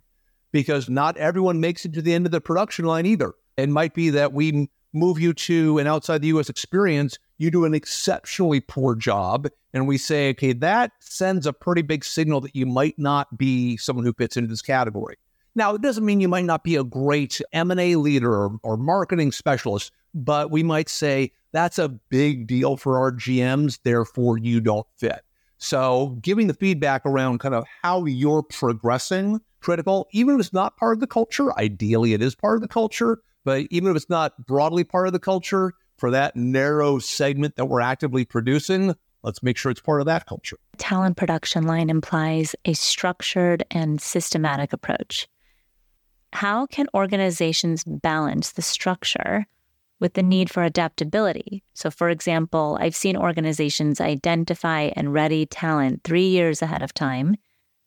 Because 0.52 0.88
not 0.88 1.16
everyone 1.18 1.60
makes 1.60 1.84
it 1.84 1.92
to 1.94 2.02
the 2.02 2.14
end 2.14 2.26
of 2.26 2.32
the 2.32 2.40
production 2.40 2.86
line 2.86 3.06
either. 3.06 3.34
It 3.56 3.68
might 3.68 3.94
be 3.94 4.10
that 4.10 4.32
we 4.32 4.70
move 4.92 5.20
you 5.20 5.32
to 5.32 5.78
an 5.78 5.86
outside 5.86 6.22
the 6.22 6.28
US 6.28 6.48
experience, 6.48 7.18
you 7.38 7.50
do 7.50 7.64
an 7.64 7.74
exceptionally 7.74 8.60
poor 8.60 8.94
job, 8.94 9.48
and 9.72 9.86
we 9.86 9.98
say, 9.98 10.30
okay, 10.30 10.52
that 10.54 10.92
sends 11.00 11.46
a 11.46 11.52
pretty 11.52 11.82
big 11.82 12.04
signal 12.04 12.40
that 12.40 12.56
you 12.56 12.66
might 12.66 12.98
not 12.98 13.38
be 13.38 13.76
someone 13.76 14.04
who 14.04 14.12
fits 14.12 14.36
into 14.36 14.48
this 14.48 14.62
category. 14.62 15.16
Now, 15.54 15.74
it 15.74 15.82
doesn't 15.82 16.04
mean 16.04 16.20
you 16.20 16.28
might 16.28 16.44
not 16.44 16.64
be 16.64 16.76
a 16.76 16.84
great 16.84 17.40
M&A 17.52 17.96
leader 17.96 18.32
or, 18.32 18.58
or 18.62 18.76
marketing 18.76 19.32
specialist, 19.32 19.92
but 20.14 20.50
we 20.50 20.62
might 20.62 20.88
say 20.88 21.32
that's 21.52 21.78
a 21.78 21.88
big 21.88 22.46
deal 22.46 22.76
for 22.76 22.98
our 22.98 23.12
GMs, 23.12 23.80
therefore 23.82 24.38
you 24.38 24.60
don't 24.60 24.86
fit. 24.98 25.22
So 25.58 26.18
giving 26.22 26.46
the 26.46 26.54
feedback 26.54 27.04
around 27.04 27.40
kind 27.40 27.54
of 27.54 27.64
how 27.82 28.06
you're 28.06 28.42
progressing 28.42 29.40
critical, 29.60 30.08
even 30.12 30.34
if 30.34 30.40
it's 30.40 30.52
not 30.52 30.76
part 30.76 30.96
of 30.96 31.00
the 31.00 31.06
culture, 31.06 31.56
ideally 31.58 32.14
it 32.14 32.22
is 32.22 32.34
part 32.34 32.56
of 32.56 32.62
the 32.62 32.68
culture, 32.68 33.18
But 33.44 33.66
even 33.70 33.90
if 33.90 33.96
it's 33.96 34.10
not 34.10 34.46
broadly 34.46 34.84
part 34.84 35.06
of 35.06 35.12
the 35.12 35.18
culture, 35.18 35.72
for 35.96 36.10
that 36.10 36.34
narrow 36.34 36.98
segment 36.98 37.56
that 37.56 37.66
we're 37.66 37.82
actively 37.82 38.24
producing, 38.24 38.94
let's 39.22 39.42
make 39.42 39.58
sure 39.58 39.70
it's 39.70 39.82
part 39.82 40.00
of 40.00 40.06
that 40.06 40.24
culture. 40.24 40.56
Talent 40.78 41.18
production 41.18 41.66
line 41.66 41.90
implies 41.90 42.56
a 42.64 42.72
structured 42.72 43.64
and 43.70 44.00
systematic 44.00 44.72
approach. 44.72 45.28
How 46.32 46.66
can 46.66 46.86
organizations 46.94 47.84
balance 47.84 48.52
the 48.52 48.62
structure 48.62 49.46
with 50.00 50.14
the 50.14 50.22
need 50.22 50.50
for 50.50 50.64
adaptability? 50.64 51.62
So, 51.74 51.90
for 51.90 52.08
example, 52.08 52.76
I've 52.80 52.96
seen 52.96 53.16
organizations 53.16 54.00
identify 54.00 54.90
and 54.96 55.12
ready 55.12 55.46
talent 55.46 56.02
three 56.02 56.26
years 56.26 56.62
ahead 56.62 56.82
of 56.82 56.92
time 56.92 57.36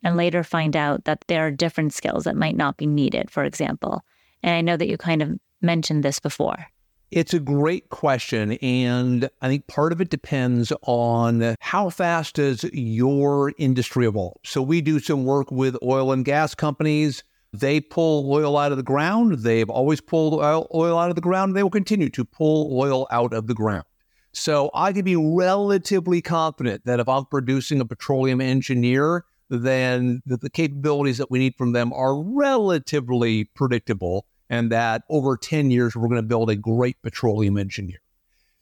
and 0.03 0.15
later 0.15 0.43
find 0.43 0.75
out 0.75 1.05
that 1.05 1.25
there 1.27 1.45
are 1.45 1.51
different 1.51 1.93
skills 1.93 2.23
that 2.25 2.35
might 2.35 2.55
not 2.55 2.77
be 2.77 2.85
needed, 2.85 3.31
for 3.31 3.43
example. 3.43 4.01
And 4.41 4.53
I 4.53 4.61
know 4.61 4.77
that 4.77 4.87
you 4.87 4.97
kind 4.97 5.21
of 5.21 5.37
mentioned 5.61 6.03
this 6.03 6.19
before. 6.19 6.67
It's 7.09 7.33
a 7.33 7.39
great 7.39 7.89
question. 7.89 8.53
And 8.53 9.29
I 9.41 9.47
think 9.47 9.67
part 9.67 9.91
of 9.91 10.01
it 10.01 10.09
depends 10.09 10.73
on 10.81 11.55
how 11.59 11.89
fast 11.91 12.35
does 12.35 12.63
your 12.73 13.53
industry 13.59 14.07
evolve. 14.07 14.37
So 14.43 14.61
we 14.61 14.81
do 14.81 14.99
some 14.99 15.23
work 15.23 15.51
with 15.51 15.77
oil 15.83 16.11
and 16.11 16.25
gas 16.25 16.55
companies. 16.55 17.23
They 17.53 17.79
pull 17.79 18.31
oil 18.31 18.57
out 18.57 18.71
of 18.71 18.77
the 18.77 18.83
ground. 18.83 19.39
They've 19.39 19.69
always 19.69 20.01
pulled 20.01 20.33
oil 20.33 20.97
out 20.97 21.09
of 21.09 21.15
the 21.15 21.21
ground. 21.21 21.55
They 21.55 21.61
will 21.61 21.69
continue 21.69 22.09
to 22.09 22.25
pull 22.25 22.75
oil 22.77 23.07
out 23.11 23.31
of 23.31 23.45
the 23.45 23.53
ground. 23.53 23.85
So 24.31 24.71
I 24.73 24.91
can 24.91 25.05
be 25.05 25.15
relatively 25.15 26.19
confident 26.19 26.85
that 26.85 26.99
if 26.99 27.07
I'm 27.07 27.25
producing 27.25 27.79
a 27.79 27.85
petroleum 27.85 28.41
engineer, 28.41 29.25
then 29.49 30.23
the, 30.25 30.37
the 30.37 30.49
capabilities 30.49 31.19
that 31.19 31.29
we 31.29 31.37
need 31.37 31.55
from 31.55 31.73
them 31.73 31.93
are 31.93 32.19
relatively 32.19 33.43
predictable, 33.43 34.25
and 34.49 34.71
that 34.71 35.03
over 35.09 35.37
10 35.37 35.69
years, 35.69 35.95
we're 35.95 36.07
going 36.07 36.15
to 36.15 36.27
build 36.27 36.49
a 36.49 36.55
great 36.55 36.99
petroleum 37.03 37.57
engineer. 37.57 38.01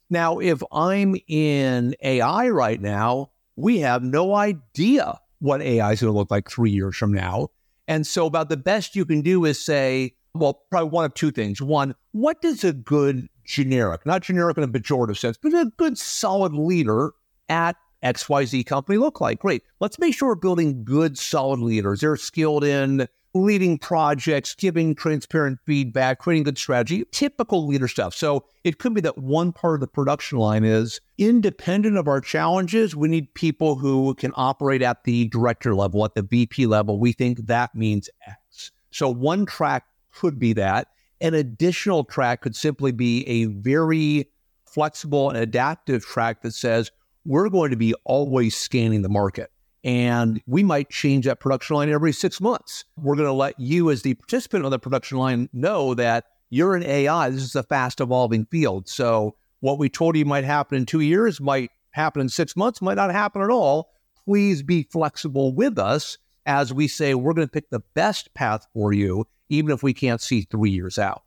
Now, 0.09 0.39
if 0.39 0.61
I'm 0.73 1.15
in 1.29 1.95
AI 2.01 2.49
right 2.49 2.81
now, 2.81 3.31
we 3.55 3.79
have 3.79 4.03
no 4.03 4.35
idea 4.35 5.17
what 5.39 5.61
AI 5.61 5.93
is 5.93 6.01
going 6.01 6.11
to 6.11 6.17
look 6.17 6.29
like 6.29 6.49
three 6.49 6.71
years 6.71 6.97
from 6.97 7.13
now. 7.13 7.47
And 7.87 8.05
so, 8.05 8.25
about 8.25 8.49
the 8.49 8.57
best 8.57 8.95
you 8.95 9.05
can 9.05 9.21
do 9.21 9.45
is 9.45 9.63
say, 9.63 10.15
well, 10.33 10.63
probably 10.69 10.89
one 10.89 11.05
of 11.05 11.13
two 11.13 11.31
things. 11.31 11.61
One, 11.61 11.95
what 12.11 12.41
does 12.41 12.63
a 12.63 12.73
good 12.73 13.27
generic, 13.43 14.05
not 14.05 14.21
generic 14.21 14.57
in 14.57 14.63
a 14.63 14.67
pejorative 14.67 15.17
sense, 15.17 15.37
but 15.41 15.53
a 15.53 15.71
good 15.77 15.97
solid 15.97 16.53
leader 16.53 17.11
at 17.49 17.75
XYZ 18.03 18.65
company 18.65 18.97
look 18.97 19.19
like? 19.19 19.39
Great. 19.39 19.63
Let's 19.79 19.99
make 19.99 20.13
sure 20.13 20.29
we're 20.29 20.35
building 20.35 20.83
good, 20.83 21.17
solid 21.17 21.59
leaders. 21.59 22.01
They're 22.01 22.15
skilled 22.15 22.63
in 22.63 23.07
leading 23.33 23.77
projects, 23.77 24.55
giving 24.55 24.93
transparent 24.93 25.59
feedback, 25.65 26.19
creating 26.19 26.43
good 26.43 26.57
strategy, 26.57 27.05
typical 27.11 27.65
leader 27.65 27.87
stuff. 27.87 28.13
So 28.13 28.45
it 28.63 28.77
could 28.77 28.93
be 28.93 29.01
that 29.01 29.17
one 29.17 29.53
part 29.53 29.75
of 29.75 29.79
the 29.81 29.87
production 29.87 30.37
line 30.37 30.63
is 30.63 30.99
independent 31.17 31.97
of 31.97 32.07
our 32.07 32.19
challenges. 32.19 32.95
We 32.95 33.07
need 33.07 33.33
people 33.33 33.75
who 33.75 34.13
can 34.15 34.33
operate 34.35 34.81
at 34.81 35.03
the 35.05 35.27
director 35.29 35.73
level, 35.73 36.03
at 36.03 36.15
the 36.15 36.23
VP 36.23 36.65
level. 36.65 36.99
We 36.99 37.13
think 37.13 37.47
that 37.47 37.73
means 37.73 38.09
X. 38.27 38.71
So 38.91 39.09
one 39.09 39.45
track 39.45 39.85
could 40.13 40.37
be 40.37 40.53
that. 40.53 40.89
An 41.21 41.33
additional 41.33 42.03
track 42.03 42.41
could 42.41 42.55
simply 42.55 42.91
be 42.91 43.25
a 43.27 43.45
very 43.45 44.27
flexible 44.65 45.29
and 45.29 45.37
adaptive 45.37 46.03
track 46.03 46.41
that 46.41 46.53
says, 46.53 46.91
we're 47.23 47.49
going 47.49 47.69
to 47.69 47.77
be 47.77 47.93
always 48.03 48.57
scanning 48.57 49.03
the 49.03 49.09
market. 49.09 49.51
And 49.83 50.41
we 50.45 50.63
might 50.63 50.89
change 50.89 51.25
that 51.25 51.39
production 51.39 51.75
line 51.75 51.89
every 51.89 52.13
six 52.13 52.39
months. 52.39 52.85
We're 52.97 53.15
going 53.15 53.27
to 53.27 53.33
let 53.33 53.59
you, 53.59 53.89
as 53.89 54.03
the 54.03 54.13
participant 54.13 54.65
on 54.65 54.71
the 54.71 54.79
production 54.79 55.17
line, 55.17 55.49
know 55.53 55.95
that 55.95 56.25
you're 56.49 56.75
an 56.75 56.83
AI. 56.83 57.29
This 57.29 57.43
is 57.43 57.55
a 57.55 57.63
fast 57.63 57.99
evolving 57.99 58.45
field. 58.45 58.87
So, 58.87 59.35
what 59.59 59.79
we 59.79 59.89
told 59.89 60.15
you 60.15 60.25
might 60.25 60.43
happen 60.43 60.77
in 60.77 60.85
two 60.85 61.01
years 61.01 61.39
might 61.39 61.71
happen 61.91 62.21
in 62.21 62.29
six 62.29 62.55
months, 62.55 62.81
might 62.81 62.95
not 62.95 63.11
happen 63.11 63.41
at 63.41 63.49
all. 63.49 63.91
Please 64.25 64.63
be 64.63 64.83
flexible 64.83 65.53
with 65.53 65.77
us 65.77 66.17
as 66.45 66.73
we 66.73 66.87
say 66.87 67.13
we're 67.13 67.33
going 67.33 67.47
to 67.47 67.51
pick 67.51 67.69
the 67.69 67.83
best 67.93 68.33
path 68.33 68.67
for 68.73 68.93
you, 68.93 69.25
even 69.49 69.71
if 69.71 69.83
we 69.83 69.93
can't 69.93 70.21
see 70.21 70.41
three 70.41 70.71
years 70.71 70.97
out. 70.97 71.23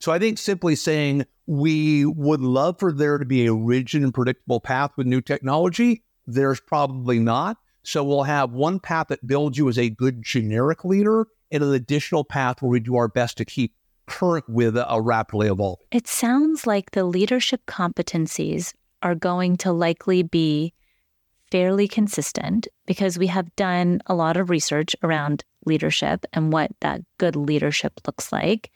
So 0.00 0.12
I 0.12 0.18
think 0.18 0.38
simply 0.38 0.76
saying 0.76 1.26
we 1.46 2.04
would 2.04 2.40
love 2.40 2.78
for 2.78 2.92
there 2.92 3.18
to 3.18 3.24
be 3.24 3.46
a 3.46 3.54
rigid 3.54 4.02
and 4.02 4.12
predictable 4.12 4.60
path 4.60 4.92
with 4.96 5.06
new 5.06 5.20
technology, 5.20 6.02
there's 6.26 6.60
probably 6.60 7.18
not. 7.18 7.58
So 7.84 8.02
we'll 8.02 8.24
have 8.24 8.52
one 8.52 8.80
path 8.80 9.08
that 9.08 9.26
builds 9.26 9.58
you 9.58 9.68
as 9.68 9.78
a 9.78 9.90
good 9.90 10.22
generic 10.22 10.84
leader 10.84 11.26
and 11.50 11.62
an 11.62 11.72
additional 11.72 12.24
path 12.24 12.60
where 12.60 12.70
we 12.70 12.80
do 12.80 12.96
our 12.96 13.08
best 13.08 13.36
to 13.38 13.44
keep 13.44 13.74
current 14.06 14.48
with 14.48 14.76
a 14.76 15.00
rapidly 15.00 15.48
evolving. 15.48 15.86
It 15.90 16.06
sounds 16.06 16.66
like 16.66 16.90
the 16.90 17.04
leadership 17.04 17.62
competencies 17.66 18.74
are 19.02 19.14
going 19.14 19.56
to 19.58 19.72
likely 19.72 20.22
be 20.22 20.72
fairly 21.50 21.86
consistent 21.86 22.66
because 22.86 23.18
we 23.18 23.28
have 23.28 23.54
done 23.54 24.00
a 24.06 24.14
lot 24.14 24.36
of 24.36 24.50
research 24.50 24.96
around 25.02 25.44
leadership 25.66 26.24
and 26.32 26.52
what 26.52 26.70
that 26.80 27.02
good 27.18 27.36
leadership 27.36 28.00
looks 28.06 28.32
like. 28.32 28.70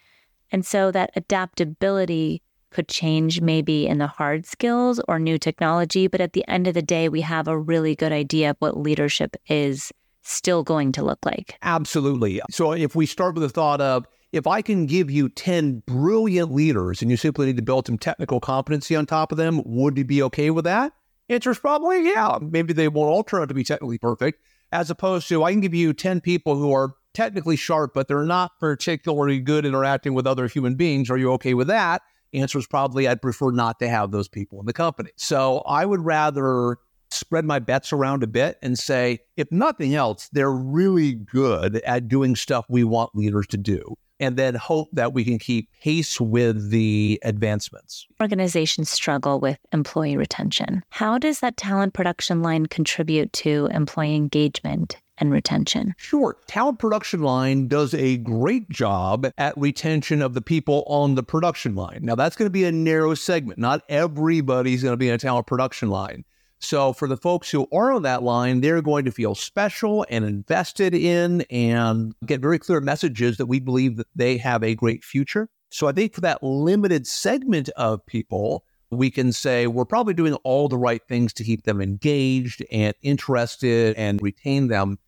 And 0.53 0.65
so 0.65 0.91
that 0.91 1.11
adaptability 1.17 2.43
could 2.71 2.89
change 2.89 3.41
maybe 3.41 3.87
in 3.87 3.99
the 3.99 4.07
hard 4.07 4.47
skills 4.47 5.01
or 5.09 5.19
new 5.19 5.39
technology. 5.39 6.07
But 6.07 6.21
at 6.21 6.33
the 6.33 6.47
end 6.49 6.67
of 6.67 6.75
the 6.75 6.83
day, 6.83 7.09
we 7.09 7.21
have 7.23 7.49
a 7.49 7.59
really 7.59 7.95
good 7.95 8.13
idea 8.13 8.51
of 8.51 8.57
what 8.59 8.79
leadership 8.79 9.37
is 9.49 9.93
still 10.23 10.63
going 10.63 10.93
to 10.93 11.03
look 11.03 11.25
like. 11.25 11.57
Absolutely. 11.63 12.41
So 12.51 12.73
if 12.73 12.95
we 12.95 13.07
start 13.07 13.35
with 13.35 13.43
the 13.43 13.49
thought 13.49 13.81
of, 13.81 14.07
if 14.31 14.47
I 14.47 14.61
can 14.61 14.85
give 14.85 15.11
you 15.11 15.31
10 15.31 15.83
brilliant 15.87 16.53
leaders 16.53 17.01
and 17.01 17.11
you 17.11 17.17
simply 17.17 17.47
need 17.47 17.57
to 17.57 17.63
build 17.63 17.87
some 17.87 17.97
technical 17.97 18.41
competency 18.41 18.95
on 18.95 19.07
top 19.07 19.33
of 19.33 19.39
them, 19.39 19.63
would 19.65 19.97
you 19.97 20.05
be 20.05 20.23
okay 20.25 20.51
with 20.51 20.65
that? 20.65 20.93
Answer 21.31 21.51
is 21.51 21.59
probably 21.59 22.05
yeah. 22.07 22.39
Maybe 22.41 22.73
they 22.73 22.89
won't 22.89 23.11
all 23.11 23.25
turn 23.25 23.43
out 23.43 23.49
to 23.49 23.55
be 23.55 23.65
technically 23.65 23.99
perfect, 23.99 24.43
as 24.71 24.91
opposed 24.91 25.29
to 25.29 25.45
I 25.45 25.53
can 25.53 25.61
give 25.61 25.75
you 25.75 25.95
10 25.95 26.21
people 26.21 26.57
who 26.57 26.73
are 26.73 26.95
technically 27.15 27.57
sharp, 27.57 27.93
but 27.95 28.09
they're 28.09 28.25
not 28.25 28.53
particularly 28.61 29.41
good 29.41 29.65
interacting 29.65 30.15
with 30.15 30.27
other 30.27 30.47
human 30.47 30.75
beings. 30.75 31.11
Are 31.11 31.19
you 31.19 31.33
okay 31.33 31.55
with 31.55 31.69
that? 31.69 32.03
Answer 32.35 32.59
is 32.59 32.67
probably 32.67 33.09
I'd 33.09 33.23
prefer 33.23 33.51
not 33.51 33.79
to 33.81 33.89
have 33.89 34.11
those 34.11 34.29
people 34.29 34.61
in 34.61 34.67
the 34.67 34.73
company. 34.73 35.11
So 35.17 35.59
I 35.67 35.87
would 35.87 36.05
rather 36.05 36.79
spread 37.11 37.45
my 37.45 37.59
bets 37.59 37.93
around 37.93 38.23
a 38.23 38.27
bit 38.27 38.59
and 38.63 38.79
say, 38.79 39.21
if 39.37 39.51
nothing 39.51 39.95
else, 39.95 40.29
they're 40.33 40.53
really 40.53 41.15
good 41.15 41.77
at 41.77 42.09
doing 42.09 42.37
stuff 42.37 42.67
we 42.69 42.85
want 42.85 43.15
leaders 43.15 43.47
to 43.49 43.57
do. 43.57 43.97
And 44.21 44.37
then 44.37 44.57
hope 44.57 44.89
that 44.95 45.15
we 45.15 45.25
can 45.25 45.39
keep 45.39 45.71
pace 45.81 46.21
with 46.21 46.71
the 46.71 47.21
advancements. 47.23 48.05
Organizations 48.21 48.91
struggle 48.91 49.39
with 49.39 49.59
employee 49.73 50.17
retention. 50.17 50.83
How 50.91 51.19
does 51.19 51.39
that 51.41 51.57
talent 51.57 51.95
production 51.95 52.43
line 52.43 52.67
contribute 52.67 53.33
to 53.35 53.69
employee 53.73 54.17
engagement 54.17 54.97
and 55.21 55.31
retention? 55.31 55.95
Sure. 55.97 56.37
Talent 56.47 56.79
production 56.79 57.23
line 57.23 57.69
does 57.69 57.95
a 57.95 58.17
great 58.19 58.69
job 58.69 59.27
at 59.39 59.57
retention 59.57 60.23
of 60.23 60.35
the 60.35 60.43
people 60.43 60.85
on 60.87 61.15
the 61.15 61.23
production 61.23 61.75
line. 61.75 62.01
Now, 62.03 62.15
that's 62.15 62.37
going 62.37 62.47
to 62.47 62.51
be 62.51 62.65
a 62.65 62.73
narrow 62.73 63.15
segment. 63.15 63.59
Not 63.59 63.83
everybody's 63.89 64.83
going 64.83 64.93
to 64.93 64.99
be 64.99 65.09
in 65.09 65.15
a 65.15 65.19
talent 65.19 65.47
production 65.47 65.91
line. 65.91 66.25
So, 66.61 66.93
for 66.93 67.07
the 67.07 67.17
folks 67.17 67.51
who 67.51 67.69
are 67.73 67.93
on 67.93 68.03
that 68.03 68.25
line, 68.25 68.61
they're 68.61 68.83
going 68.83 69.05
to 69.05 69.13
feel 69.13 69.37
special 69.37 70.05
and 70.09 70.25
invested 70.25 70.93
in 70.93 71.43
and 71.51 72.15
get 72.27 72.41
very 72.41 72.59
clear 72.59 72.81
messages 72.81 73.37
that 73.37 73.47
we 73.47 73.61
believe 73.61 73.97
that 73.97 74.09
they 74.17 74.37
have 74.39 74.65
a 74.65 74.75
great 74.75 75.05
future. 75.05 75.49
So, 75.71 75.87
I 75.87 75.93
think 75.93 76.15
for 76.15 76.21
that 76.23 76.43
limited 76.43 77.07
segment 77.07 77.69
of 77.71 78.05
people, 78.07 78.65
we 78.91 79.11
can 79.11 79.33
say 79.33 79.67
we're 79.67 79.85
probably 79.85 80.15
doing 80.15 80.35
all 80.45 80.69
the 80.69 80.79
right 80.79 81.03
things 81.09 81.33
to 81.35 81.45
keep 81.45 81.65
them 81.65 81.81
engaged 81.81 82.65
and 82.73 82.95
interested 83.03 83.95
and 83.97 84.21
retain 84.23 84.69
them. 84.69 84.99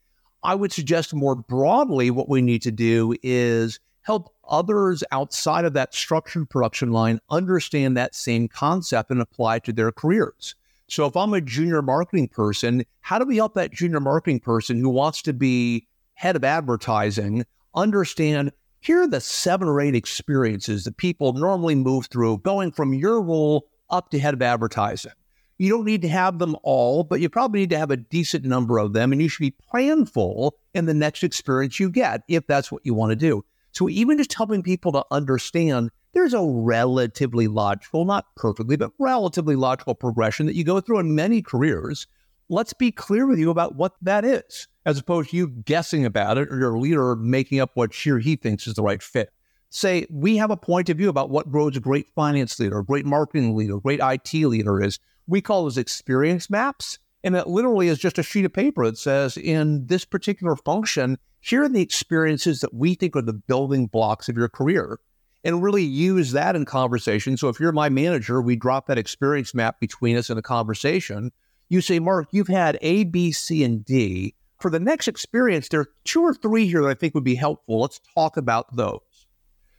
I 0.43 0.55
would 0.55 0.73
suggest 0.73 1.15
more 1.15 1.35
broadly 1.35 2.11
what 2.11 2.29
we 2.29 2.41
need 2.41 2.63
to 2.63 2.71
do 2.71 3.15
is 3.23 3.79
help 4.03 4.35
others 4.49 5.05
outside 5.13 5.65
of 5.65 5.75
that 5.75 5.95
structured 5.95 6.49
production 6.49 6.93
line 6.93 7.21
understand 7.29 7.97
that 7.97 8.15
same 8.15 8.49
concept 8.49 9.11
and 9.11 9.21
apply 9.21 9.57
it 9.57 9.65
to 9.65 9.73
their 9.73 9.93
careers. 9.93 10.55
So 10.89 11.07
if 11.07 11.17
I'm 11.17 11.35
a 11.35 11.41
junior 11.41 11.83
marketing 11.83 12.29
person, 12.29 12.85
how 13.01 13.19
do 13.19 13.27
we 13.27 13.37
help 13.37 13.55
that 13.55 13.73
junior 13.73 14.01
marketing 14.01 14.41
person 14.41 14.79
who 14.79 14.89
wants 14.89 15.23
to 15.23 15.33
be 15.33 15.87
head 16.15 16.37
of 16.37 16.45
advertising 16.45 17.45
understand 17.75 18.51
here 18.81 19.03
are 19.03 19.07
the 19.07 19.21
seven 19.21 19.69
or 19.69 19.81
eight 19.81 19.95
experiences 19.95 20.85
that 20.85 20.97
people 20.97 21.35
normally 21.35 21.75
move 21.75 22.07
through 22.07 22.39
going 22.39 22.73
from 22.73 22.95
your 22.95 23.21
role 23.21 23.67
up 23.91 24.11
to 24.11 24.19
head 24.19 24.35
of 24.35 24.41
advertising? 24.41 25.13
You 25.61 25.69
don't 25.69 25.85
need 25.85 26.01
to 26.01 26.09
have 26.09 26.39
them 26.39 26.57
all, 26.63 27.05
but 27.05 27.21
you 27.21 27.29
probably 27.29 27.61
need 27.61 27.71
to 27.71 27.79
have 27.79 27.91
a 27.91 27.99
decent 27.99 28.47
number 28.47 28.79
of 28.79 28.95
them, 28.95 29.13
and 29.13 29.21
you 29.21 29.29
should 29.29 29.43
be 29.43 29.55
planful 29.71 30.53
in 30.73 30.87
the 30.87 30.95
next 30.95 31.23
experience 31.23 31.79
you 31.79 31.91
get 31.91 32.23
if 32.29 32.47
that's 32.47 32.73
what 32.73 32.81
you 32.83 32.95
want 32.95 33.11
to 33.11 33.17
do. 33.17 33.45
So, 33.73 33.87
even 33.91 34.17
just 34.17 34.33
helping 34.33 34.63
people 34.63 34.91
to 34.93 35.05
understand 35.11 35.91
there's 36.15 36.33
a 36.33 36.43
relatively 36.43 37.47
logical, 37.47 38.07
not 38.07 38.35
perfectly, 38.37 38.77
but 38.77 38.93
relatively 38.99 39.55
logical 39.55 39.95
progression 39.95 40.47
that 40.47 40.55
you 40.55 40.65
go 40.65 40.81
through 40.81 41.01
in 41.01 41.15
many 41.15 41.43
careers. 41.43 42.07
Let's 42.49 42.73
be 42.73 42.91
clear 42.91 43.27
with 43.27 43.39
you 43.39 43.51
about 43.51 43.75
what 43.75 43.97
that 44.01 44.25
is, 44.25 44.67
as 44.87 44.99
opposed 44.99 45.29
to 45.29 45.37
you 45.37 45.49
guessing 45.49 46.07
about 46.07 46.39
it 46.39 46.51
or 46.51 46.59
your 46.59 46.79
leader 46.79 47.17
making 47.17 47.61
up 47.61 47.73
what 47.75 47.93
she 47.93 48.09
or 48.09 48.19
he 48.19 48.35
thinks 48.35 48.67
is 48.67 48.77
the 48.77 48.83
right 48.83 49.03
fit. 49.03 49.29
say 49.69 50.07
we 50.09 50.39
have 50.39 50.51
a 50.51 50.57
point 50.57 50.89
of 50.89 50.97
view 50.97 51.11
about 51.11 51.29
what 51.29 51.51
grows 51.53 51.77
a 51.77 51.81
great 51.81 52.09
finance 52.15 52.59
leader, 52.59 52.79
a 52.79 52.85
great 52.85 53.05
marketing 53.05 53.55
leader, 53.55 53.77
a 53.77 53.81
great 53.81 54.01
IT 54.03 54.33
leader 54.33 54.83
is. 54.83 54.99
We 55.31 55.41
call 55.41 55.63
those 55.63 55.79
experience 55.79 56.51
maps. 56.51 56.99
And 57.23 57.37
it 57.37 57.47
literally 57.47 57.89
is 57.89 57.99
just 57.99 58.19
a 58.19 58.23
sheet 58.23 58.45
of 58.45 58.53
paper 58.53 58.85
that 58.85 58.99
says, 58.99 59.37
in 59.37 59.87
this 59.87 60.05
particular 60.05 60.57
function, 60.57 61.19
here 61.41 61.63
are 61.63 61.69
the 61.69 61.83
experiences 61.83 62.61
that 62.63 62.75
we 62.75 62.95
think 62.95 63.15
are 63.15 63.23
the 63.23 63.33
building 63.33 63.87
blocks 63.87 64.29
of 64.29 64.37
your 64.37 64.49
career. 64.49 64.99
And 65.45 65.63
really 65.63 65.85
use 65.85 66.33
that 66.33 66.57
in 66.57 66.65
conversation. 66.65 67.37
So 67.37 67.49
if 67.49 67.61
you're 67.61 67.73
my 67.73 67.89
manager, 67.89 68.43
we 68.43 68.57
drop 68.57 68.89
that 68.89 68.99
experience 68.99 69.55
map 69.55 69.79
between 69.81 70.17
us 70.17 70.31
in 70.31 70.37
a 70.37 70.43
conversation. 70.43 71.31
You 71.69 71.81
say, 71.81 71.99
Marc, 71.99 72.29
you've 72.33 72.49
had 72.49 72.77
A, 72.83 73.05
B, 73.05 73.31
C, 73.31 73.63
and 73.63 73.85
D. 73.85 74.35
For 74.59 74.71
the 74.71 74.81
next 74.81 75.09
experience, 75.09 75.69
there 75.69 75.81
are 75.81 75.91
two 76.05 76.23
or 76.23 76.35
three 76.35 76.67
here 76.67 76.83
that 76.83 76.91
I 76.91 76.95
think 76.95 77.15
would 77.15 77.25
be 77.25 77.37
helpful. 77.37 77.81
Let's 77.81 78.01
talk 78.15 78.37
about 78.37 78.75
those. 78.75 79.01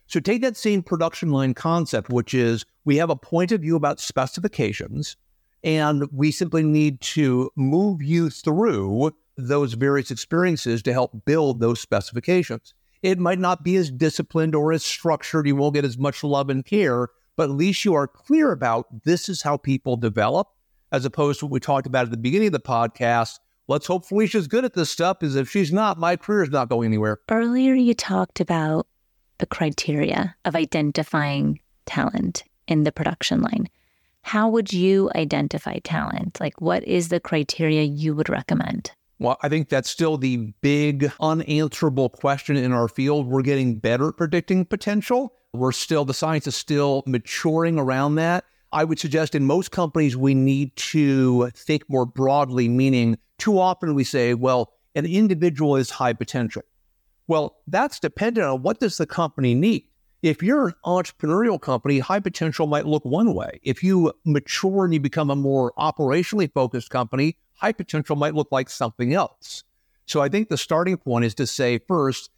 So 0.08 0.20
take 0.20 0.42
that 0.42 0.58
same 0.58 0.82
production 0.82 1.30
line 1.30 1.54
concept, 1.54 2.10
which 2.10 2.34
is 2.34 2.66
we 2.86 2.98
have 2.98 3.10
a 3.10 3.16
point 3.16 3.52
of 3.52 3.62
view 3.62 3.76
about 3.76 4.00
specifications, 4.00 5.18
and 5.64 6.08
we 6.12 6.32
simply 6.32 6.64
need 6.64 7.02
to 7.02 7.52
move 7.56 8.02
you 8.02 8.30
through 8.30 9.14
those 9.38 9.74
various 9.74 10.12
experiences 10.12 10.82
to 10.84 10.94
help 10.94 11.26
build 11.26 11.60
those 11.60 11.80
specifications. 11.80 12.74
It 13.02 13.18
might 13.18 13.40
not 13.40 13.64
be 13.64 13.76
as 13.78 13.90
disciplined 13.90 14.54
or 14.54 14.72
as 14.72 14.84
structured. 14.84 15.48
You 15.48 15.56
won't 15.56 15.74
get 15.74 15.86
as 15.86 15.98
much 15.98 16.24
love 16.24 16.50
and 16.50 16.64
care, 16.64 17.10
but 17.36 17.44
at 17.44 17.56
least 17.56 17.86
you 17.86 17.94
are 17.96 18.08
clear 18.08 18.52
about 18.52 19.04
this 19.04 19.30
is 19.30 19.42
how 19.42 19.58
people 19.58 19.98
develop, 19.98 20.50
as 20.92 21.06
opposed 21.06 21.40
to 21.40 21.46
what 21.46 21.54
we 21.54 21.60
talked 21.60 21.88
about 21.88 22.06
at 22.06 22.12
the 22.12 22.18
beginning 22.18 22.48
of 22.48 22.54
the 22.54 22.60
podcast. 22.60 23.40
Let's 23.68 23.88
hope 23.88 24.06
Felicia's 24.06 24.48
good 24.48 24.66
at 24.66 24.74
this 24.74 24.92
stuff, 24.92 25.20
because 25.20 25.36
if 25.36 25.50
she's 25.50 25.72
not, 25.72 25.98
my 25.98 26.16
career 26.16 26.44
is 26.44 26.50
not 26.50 26.70
going 26.70 26.88
anywhere. 26.88 27.20
Earlier, 27.30 27.74
you 27.74 27.94
talked 27.94 28.40
about 28.40 28.86
the 29.38 29.46
criteria 29.46 30.36
of 30.46 30.56
identifying 30.56 31.60
talent 31.86 32.44
in 32.68 32.84
the 32.84 32.92
production 32.92 33.42
line. 33.42 33.68
How 34.24 34.50
would 34.50 34.72
you 34.72 35.12
identify 35.16 35.80
talent? 35.80 36.40
Like, 36.40 36.60
what 36.62 36.84
is 36.86 37.10
the 37.10 37.20
criteria 37.20 37.84
you 37.84 38.16
would 38.16 38.30
recommend? 38.30 38.92
Well, 39.20 39.38
I 39.44 39.50
think 39.50 39.70
that's 39.70 39.90
still 39.90 40.18
the 40.18 40.54
big 40.62 41.12
unanswerable 41.20 42.10
question 42.10 42.56
in 42.56 42.72
our 42.72 42.88
field. 42.88 43.28
We're 43.28 43.44
getting 43.44 43.78
better 43.78 44.10
at 44.10 44.18
predicting 44.18 44.66
potential. 44.66 45.34
We're 45.54 45.74
still, 45.74 46.06
the 46.06 46.14
science 46.14 46.48
is 46.48 46.56
still 46.56 47.04
maturing 47.06 47.78
around 47.78 48.16
that. 48.16 48.46
I 48.72 48.84
would 48.84 49.00
suggest 49.00 49.36
in 49.36 49.46
most 49.46 49.72
companies, 49.72 50.16
we 50.16 50.34
need 50.34 50.76
to 50.78 51.50
think 51.56 51.84
more 51.90 52.06
broadly, 52.06 52.70
meaning 52.70 53.18
too 53.38 53.60
often 53.60 53.96
we 53.96 54.04
say, 54.04 54.34
well, 54.34 54.74
an 54.96 55.06
individual 55.06 55.76
is 55.76 55.90
high 55.90 56.14
potential. 56.14 56.64
Well, 57.28 57.58
that's 57.68 58.00
dependent 58.00 58.48
on 58.48 58.62
what 58.62 58.80
does 58.80 58.98
the 58.98 59.06
company 59.06 59.54
need. 59.56 59.88
If 60.22 60.44
you're 60.44 60.68
an 60.68 60.76
entrepreneurial 60.86 61.60
company, 61.60 61.98
high 61.98 62.20
potential 62.20 62.68
might 62.68 62.86
look 62.86 63.04
one 63.04 63.34
way. 63.34 63.60
If 63.64 63.84
you 63.84 64.14
mature 64.24 64.86
and 64.86 64.94
you 64.94 65.00
become 65.00 65.32
a 65.32 65.36
more 65.36 65.74
operationally 65.80 66.52
focused 66.54 66.92
company, 66.92 67.38
high 67.56 67.72
potential 67.72 68.16
might 68.16 68.36
look 68.36 68.50
like 68.52 68.70
something 68.70 69.16
else. 69.16 69.64
So 70.06 70.22
I 70.22 70.30
think 70.30 70.50
the 70.50 70.58
starting 70.58 70.98
point 70.98 71.26
is 71.26 71.34
to 71.36 71.48
say 71.48 71.80
first, 71.88 72.30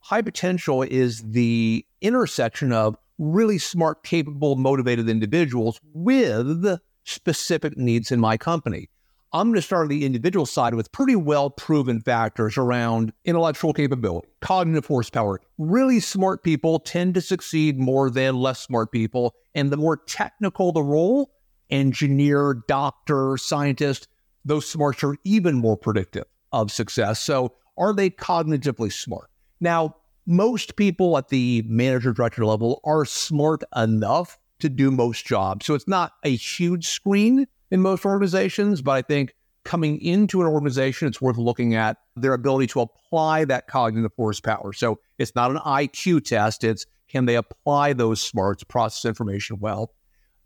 high 0.00 0.20
potential 0.20 0.82
is 0.82 1.22
the 1.22 1.86
intersection 2.02 2.72
of 2.72 2.98
really 3.18 3.56
smart, 3.56 4.04
capable, 4.04 4.56
motivated 4.56 5.08
individuals 5.08 5.80
with 5.94 6.78
specific 7.04 7.78
needs 7.78 8.12
in 8.12 8.20
my 8.20 8.36
company. 8.36 8.90
I'm 9.34 9.48
going 9.48 9.56
to 9.56 9.62
start 9.62 9.82
on 9.82 9.88
the 9.88 10.06
individual 10.06 10.46
side 10.46 10.76
with 10.76 10.92
pretty 10.92 11.16
well 11.16 11.50
proven 11.50 12.00
factors 12.00 12.56
around 12.56 13.12
intellectual 13.24 13.72
capability, 13.72 14.28
cognitive 14.40 14.86
horsepower. 14.86 15.40
Really 15.58 15.98
smart 15.98 16.44
people 16.44 16.78
tend 16.78 17.14
to 17.14 17.20
succeed 17.20 17.76
more 17.76 18.10
than 18.10 18.36
less 18.36 18.60
smart 18.60 18.92
people. 18.92 19.34
And 19.52 19.72
the 19.72 19.76
more 19.76 19.96
technical 19.96 20.70
the 20.70 20.84
role, 20.84 21.32
engineer, 21.68 22.62
doctor, 22.68 23.36
scientist, 23.36 24.06
those 24.44 24.68
smarts 24.68 25.02
are 25.02 25.16
even 25.24 25.56
more 25.56 25.76
predictive 25.76 26.26
of 26.52 26.70
success. 26.70 27.20
So, 27.20 27.54
are 27.76 27.92
they 27.92 28.10
cognitively 28.10 28.92
smart? 28.92 29.30
Now, 29.60 29.96
most 30.26 30.76
people 30.76 31.18
at 31.18 31.30
the 31.30 31.64
manager 31.66 32.12
director 32.12 32.44
level 32.44 32.80
are 32.84 33.04
smart 33.04 33.64
enough 33.74 34.38
to 34.60 34.68
do 34.68 34.92
most 34.92 35.26
jobs. 35.26 35.66
So, 35.66 35.74
it's 35.74 35.88
not 35.88 36.12
a 36.22 36.36
huge 36.36 36.86
screen 36.86 37.48
in 37.74 37.82
most 37.82 38.04
organizations, 38.06 38.80
but 38.80 38.92
I 38.92 39.02
think 39.02 39.34
coming 39.64 40.00
into 40.00 40.40
an 40.40 40.46
organization, 40.46 41.08
it's 41.08 41.20
worth 41.20 41.36
looking 41.36 41.74
at 41.74 41.96
their 42.14 42.32
ability 42.32 42.68
to 42.68 42.82
apply 42.82 43.44
that 43.46 43.66
cognitive 43.66 44.12
horsepower. 44.16 44.72
So 44.72 45.00
it's 45.18 45.34
not 45.34 45.50
an 45.50 45.56
IQ 45.56 46.24
test, 46.24 46.62
it's 46.62 46.86
can 47.08 47.26
they 47.26 47.34
apply 47.34 47.92
those 47.94 48.22
smarts, 48.22 48.62
process 48.62 49.04
information 49.04 49.58
well? 49.58 49.90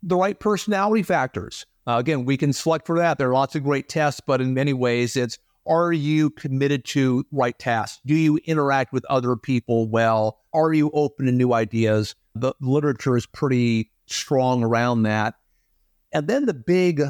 The 0.01 0.15
right 0.15 0.39
personality 0.39 1.03
factors. 1.03 1.67
Uh, 1.85 1.97
again, 1.99 2.25
we 2.25 2.35
can 2.35 2.51
select 2.51 2.87
for 2.87 2.97
that. 2.97 3.19
There 3.19 3.29
are 3.29 3.33
lots 3.33 3.55
of 3.55 3.63
great 3.63 3.89
tests, 3.89 4.21
but 4.25 4.41
in 4.41 4.55
many 4.55 4.73
ways, 4.73 5.15
it's 5.15 5.37
are 5.67 5.93
you 5.93 6.31
committed 6.31 6.83
to 6.85 7.27
right 7.31 7.57
tasks? 7.59 8.01
Do 8.07 8.15
you 8.15 8.39
interact 8.45 8.91
with 8.91 9.05
other 9.05 9.35
people 9.35 9.87
well? 9.87 10.39
Are 10.51 10.73
you 10.73 10.89
open 10.95 11.27
to 11.27 11.31
new 11.31 11.53
ideas? 11.53 12.15
The 12.33 12.53
literature 12.59 13.15
is 13.15 13.27
pretty 13.27 13.91
strong 14.07 14.63
around 14.63 15.03
that. 15.03 15.35
And 16.11 16.27
then 16.27 16.45
the 16.45 16.53
big 16.53 17.03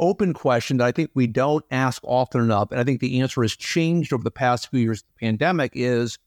open 0.00 0.32
question 0.32 0.78
that 0.78 0.86
I 0.86 0.92
think 0.92 1.10
we 1.14 1.26
don't 1.26 1.64
ask 1.70 2.02
often 2.04 2.40
enough, 2.40 2.72
and 2.72 2.80
I 2.80 2.84
think 2.84 3.00
the 3.00 3.20
answer 3.20 3.42
has 3.42 3.54
changed 3.54 4.12
over 4.12 4.24
the 4.24 4.30
past 4.30 4.70
few 4.70 4.80
years 4.80 5.02
of 5.02 5.06
the 5.08 5.26
pandemic 5.26 5.72
is 5.74 6.18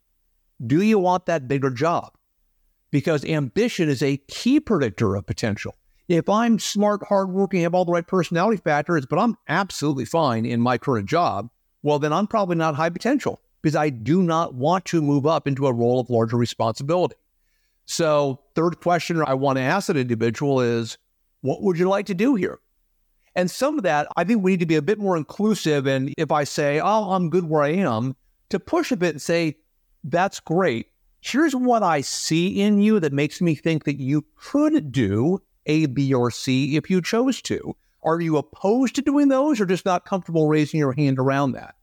do 0.66 0.82
you 0.82 1.00
want 1.00 1.26
that 1.26 1.48
bigger 1.48 1.70
job? 1.70 2.14
Because 2.92 3.26
ambition 3.26 3.90
is 3.90 4.02
a 4.02 4.18
key 4.28 4.60
predictor 4.60 5.16
of 5.16 5.26
potential. 5.26 5.76
If 6.08 6.30
I'm 6.30 6.60
smart, 6.60 7.02
hardworking, 7.08 7.62
have 7.62 7.74
all 7.74 7.86
the 7.86 7.92
right 7.92 8.06
personality 8.06 8.62
factors, 8.64 9.06
but 9.06 9.20
I'm 9.20 9.36
absolutely 9.48 10.06
fine 10.06 10.46
in 10.46 10.62
my 10.62 10.78
current 10.78 11.10
job, 11.10 11.50
well, 11.82 12.00
then 12.00 12.14
I'm 12.14 12.28
probably 12.28 12.56
not 12.56 12.76
high 12.76 12.90
potential 12.90 13.42
because 13.62 13.76
I 13.76 13.90
do 13.90 14.22
not 14.22 14.54
want 14.54 14.86
to 14.86 15.02
move 15.02 15.26
up 15.26 15.48
into 15.48 15.68
a 15.68 15.74
role 15.74 16.00
of 16.00 16.10
larger 16.10 16.38
responsibility. 16.38 17.16
So, 17.86 18.40
third 18.56 18.80
question 18.80 19.22
I 19.26 19.34
want 19.34 19.58
to 19.58 19.64
ask 19.64 19.90
an 19.90 19.98
individual 19.98 20.62
is 20.62 20.98
what 21.42 21.62
would 21.62 21.78
you 21.78 21.90
like 21.90 22.06
to 22.06 22.14
do 22.14 22.36
here? 22.36 22.60
And 23.36 23.50
some 23.50 23.78
of 23.78 23.84
that, 23.84 24.08
I 24.16 24.24
think 24.24 24.44
we 24.44 24.52
need 24.52 24.60
to 24.60 24.66
be 24.66 24.76
a 24.76 24.82
bit 24.82 25.00
more 25.00 25.18
inclusive. 25.18 25.88
And 25.88 26.14
if 26.18 26.32
I 26.32 26.44
say, 26.44 26.80
oh, 26.80 27.12
I'm 27.12 27.30
good 27.30 27.50
where 27.50 27.64
I 27.64 27.70
am, 27.70 28.16
to 28.50 28.60
push 28.60 28.92
a 28.92 28.98
bit 28.98 29.12
and 29.12 29.22
say, 29.22 29.58
that's 30.04 30.40
great. 30.40 30.88
Here's 31.22 31.56
what 31.56 31.84
I 31.84 32.02
see 32.02 32.62
in 32.62 32.82
you 32.82 33.00
that 33.00 33.14
makes 33.14 33.42
me 33.42 33.56
think 33.56 33.86
that 33.86 34.00
you 34.00 34.26
could 34.36 34.92
do 34.92 35.40
A, 35.66 35.86
B, 35.88 36.14
or 36.14 36.30
C 36.30 36.76
if 36.76 36.90
you 36.90 37.02
chose 37.02 37.42
to. 37.44 37.76
Are 38.04 38.20
you 38.20 38.38
opposed 38.38 38.96
to 38.96 39.02
doing 39.02 39.30
those 39.30 39.62
or 39.62 39.66
just 39.66 39.86
not 39.86 40.06
comfortable 40.06 40.48
raising 40.48 40.80
your 40.80 40.92
hand 40.92 41.18
around 41.18 41.54
that? 41.54 41.76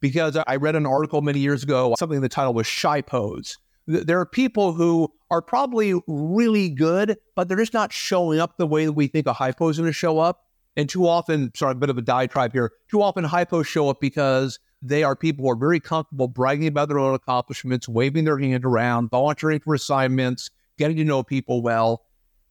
Because 0.00 0.36
I 0.46 0.56
read 0.56 0.76
an 0.76 0.86
article 0.86 1.20
many 1.20 1.40
years 1.40 1.62
ago, 1.62 1.94
something 1.98 2.20
the 2.20 2.28
title 2.28 2.54
was 2.54 2.66
Shy 2.66 3.02
Pose. 3.02 3.58
There 3.86 4.18
are 4.18 4.26
people 4.26 4.72
who 4.72 5.12
are 5.30 5.42
probably 5.42 5.94
really 6.06 6.70
good, 6.70 7.18
but 7.34 7.48
they're 7.48 7.56
just 7.56 7.74
not 7.74 7.92
showing 7.92 8.40
up 8.40 8.56
the 8.56 8.66
way 8.66 8.86
that 8.86 8.92
we 8.92 9.06
think 9.06 9.26
a 9.26 9.32
hypo 9.32 9.68
is 9.68 9.76
going 9.76 9.88
to 9.88 9.92
show 9.92 10.18
up. 10.18 10.45
And 10.76 10.88
too 10.88 11.08
often, 11.08 11.52
sorry, 11.54 11.72
a 11.72 11.76
bit 11.76 11.90
of 11.90 11.98
a 11.98 12.02
diatribe 12.02 12.52
here, 12.52 12.72
too 12.90 13.02
often 13.02 13.24
hypos 13.24 13.66
show 13.66 13.88
up 13.88 14.00
because 14.00 14.58
they 14.82 15.02
are 15.02 15.16
people 15.16 15.44
who 15.44 15.50
are 15.50 15.56
very 15.56 15.80
comfortable 15.80 16.28
bragging 16.28 16.68
about 16.68 16.88
their 16.88 16.98
own 16.98 17.14
accomplishments, 17.14 17.88
waving 17.88 18.24
their 18.24 18.38
hand 18.38 18.64
around, 18.64 19.10
volunteering 19.10 19.60
for 19.60 19.74
assignments, 19.74 20.50
getting 20.76 20.96
to 20.98 21.04
know 21.04 21.22
people 21.22 21.62
well. 21.62 22.04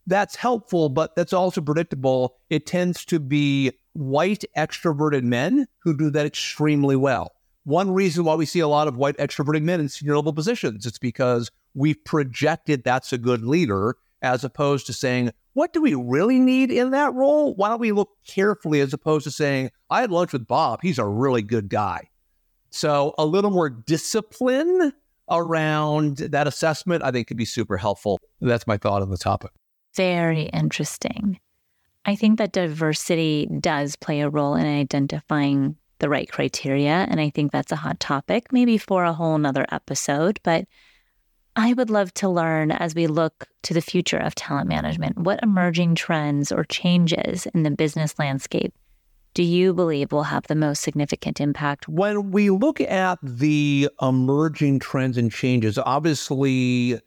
That's 0.07 0.35
helpful, 0.35 0.89
but 0.89 1.15
that's 1.15 1.33
also 1.33 1.61
predictable. 1.61 2.37
It 2.49 2.65
tends 2.65 3.05
to 3.05 3.19
be 3.19 3.71
white 3.93 4.43
extroverted 4.57 5.23
men 5.23 5.67
who 5.79 5.95
do 5.95 6.09
that 6.11 6.25
extremely 6.25 6.95
well. 6.95 7.31
One 7.63 7.91
reason 7.91 8.23
why 8.25 8.35
we 8.35 8.45
see 8.45 8.59
a 8.59 8.67
lot 8.67 8.87
of 8.87 8.97
white 8.97 9.17
extroverted 9.17 9.63
men 9.63 9.79
in 9.79 9.89
senior 9.89 10.15
level 10.17 10.33
positions, 10.33 10.85
it's 10.85 10.99
because 10.99 11.49
we've 11.73 12.03
projected 12.05 12.83
that's 12.83 13.13
a 13.13 13.17
good 13.17 13.43
leader 13.43 13.97
as 14.21 14.43
opposed 14.43 14.85
to 14.87 14.93
saying, 14.93 15.31
what 15.55 15.71
do 15.71 15.81
we 15.81 15.95
really 15.95 16.37
need 16.37 16.69
in 16.69 16.91
that 16.91 17.13
role? 17.13 17.55
Why 17.55 17.69
don't 17.69 17.79
we 17.79 17.93
look 17.93 18.09
carefully 18.27 18.81
as 18.81 18.93
opposed 18.93 19.23
to 19.23 19.31
saying, 19.31 19.71
I 19.89 20.01
had 20.01 20.11
lunch 20.11 20.33
with 20.33 20.45
Bob. 20.45 20.81
He's 20.81 20.99
a 20.99 21.05
really 21.05 21.41
good 21.41 21.69
guy. 21.69 22.09
So 22.71 23.15
a 23.17 23.25
little 23.25 23.51
more 23.51 23.69
discipline 23.69 24.91
around 25.31 26.17
that 26.17 26.45
assessment, 26.45 27.03
I 27.03 27.11
think 27.11 27.29
could 27.29 27.37
be 27.37 27.45
super 27.45 27.77
helpful. 27.77 28.19
That's 28.41 28.67
my 28.67 28.75
thought 28.75 29.01
on 29.01 29.09
the 29.09 29.17
topic. 29.17 29.51
Very 29.95 30.43
interesting. 30.43 31.39
I 32.03 32.15
think 32.15 32.37
that 32.37 32.51
diversity 32.51 33.47
does 33.61 33.95
play 33.95 34.19
a 34.19 34.29
role 34.29 34.55
in 34.55 34.65
identifying 34.65 35.77
the 35.99 36.09
right 36.09 36.29
criteria. 36.29 37.07
And 37.09 37.21
I 37.21 37.29
think 37.29 37.53
that's 37.53 37.71
a 37.71 37.77
hot 37.77 38.01
topic, 38.01 38.51
maybe 38.51 38.77
for 38.77 39.05
a 39.05 39.13
whole 39.13 39.37
nother 39.37 39.65
episode. 39.71 40.41
But 40.43 40.65
I 41.57 41.73
would 41.73 41.89
love 41.89 42.13
to 42.15 42.29
learn 42.29 42.71
as 42.71 42.93
we 42.95 43.07
look 43.07 43.47
to 43.63 43.73
the 43.73 43.81
future 43.81 44.17
of 44.17 44.35
talent 44.35 44.67
management, 44.67 45.17
what 45.17 45.39
emerging 45.41 45.95
trends 45.95 46.51
or 46.51 46.65
changes 46.65 47.45
in 47.47 47.63
the 47.63 47.71
business 47.71 48.19
landscape 48.19 48.73
do 49.33 49.43
you 49.43 49.73
believe 49.73 50.13
will 50.13 50.23
have 50.23 50.47
the 50.47 50.55
most 50.55 50.81
significant 50.81 51.41
impact? 51.41 51.89
When 51.89 52.31
we 52.31 52.49
look 52.49 52.79
at 52.79 53.19
the 53.21 53.89
emerging 54.01 54.79
trends 54.79 55.17
and 55.17 55.29
changes, 55.29 55.77
obviously 55.77 56.99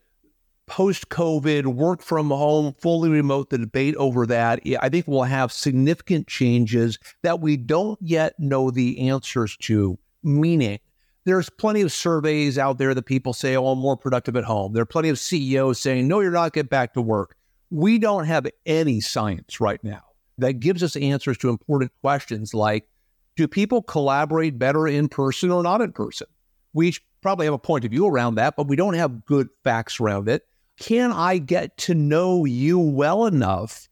post 0.66 1.08
COVID, 1.08 1.64
work 1.66 2.02
from 2.02 2.28
home, 2.28 2.74
fully 2.78 3.08
remote, 3.08 3.48
the 3.48 3.56
debate 3.56 3.96
over 3.96 4.26
that, 4.26 4.60
I 4.80 4.90
think 4.90 5.08
will 5.08 5.24
have 5.24 5.50
significant 5.50 6.26
changes 6.26 6.98
that 7.22 7.40
we 7.40 7.56
don't 7.56 7.98
yet 8.02 8.34
know 8.38 8.70
the 8.70 9.08
answers 9.08 9.56
to. 9.62 9.98
Meaning, 10.22 10.80
there's 11.28 11.50
plenty 11.50 11.82
of 11.82 11.92
surveys 11.92 12.58
out 12.58 12.78
there 12.78 12.94
that 12.94 13.04
people 13.04 13.32
say, 13.32 13.56
oh, 13.56 13.68
I'm 13.68 13.78
more 13.78 13.96
productive 13.96 14.36
at 14.36 14.44
home. 14.44 14.72
There 14.72 14.82
are 14.82 14.86
plenty 14.86 15.08
of 15.08 15.18
CEOs 15.18 15.80
saying, 15.80 16.08
no, 16.08 16.20
you're 16.20 16.30
not, 16.30 16.52
get 16.52 16.70
back 16.70 16.94
to 16.94 17.02
work. 17.02 17.36
We 17.70 17.98
don't 17.98 18.24
have 18.24 18.46
any 18.64 19.00
science 19.00 19.60
right 19.60 19.82
now 19.84 20.02
that 20.38 20.54
gives 20.54 20.82
us 20.82 20.96
answers 20.96 21.36
to 21.38 21.48
important 21.48 21.92
questions 22.00 22.54
like, 22.54 22.88
do 23.36 23.46
people 23.46 23.82
collaborate 23.82 24.58
better 24.58 24.88
in 24.88 25.08
person 25.08 25.50
or 25.50 25.62
not 25.62 25.80
in 25.80 25.92
person? 25.92 26.26
We 26.72 26.94
probably 27.20 27.46
have 27.46 27.54
a 27.54 27.58
point 27.58 27.84
of 27.84 27.90
view 27.90 28.06
around 28.06 28.36
that, 28.36 28.56
but 28.56 28.66
we 28.66 28.76
don't 28.76 28.94
have 28.94 29.24
good 29.24 29.48
facts 29.64 30.00
around 30.00 30.28
it. 30.28 30.46
Can 30.78 31.12
I 31.12 31.38
get 31.38 31.76
to 31.78 31.94
know 31.94 32.44
you 32.44 32.78
well 32.78 33.26
enough 33.26 33.88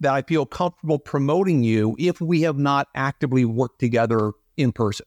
that 0.00 0.14
I 0.14 0.22
feel 0.22 0.46
comfortable 0.46 0.98
promoting 0.98 1.62
you 1.64 1.96
if 1.98 2.20
we 2.20 2.42
have 2.42 2.58
not 2.58 2.88
actively 2.94 3.44
worked 3.44 3.80
together 3.80 4.32
in 4.56 4.72
person? 4.72 5.06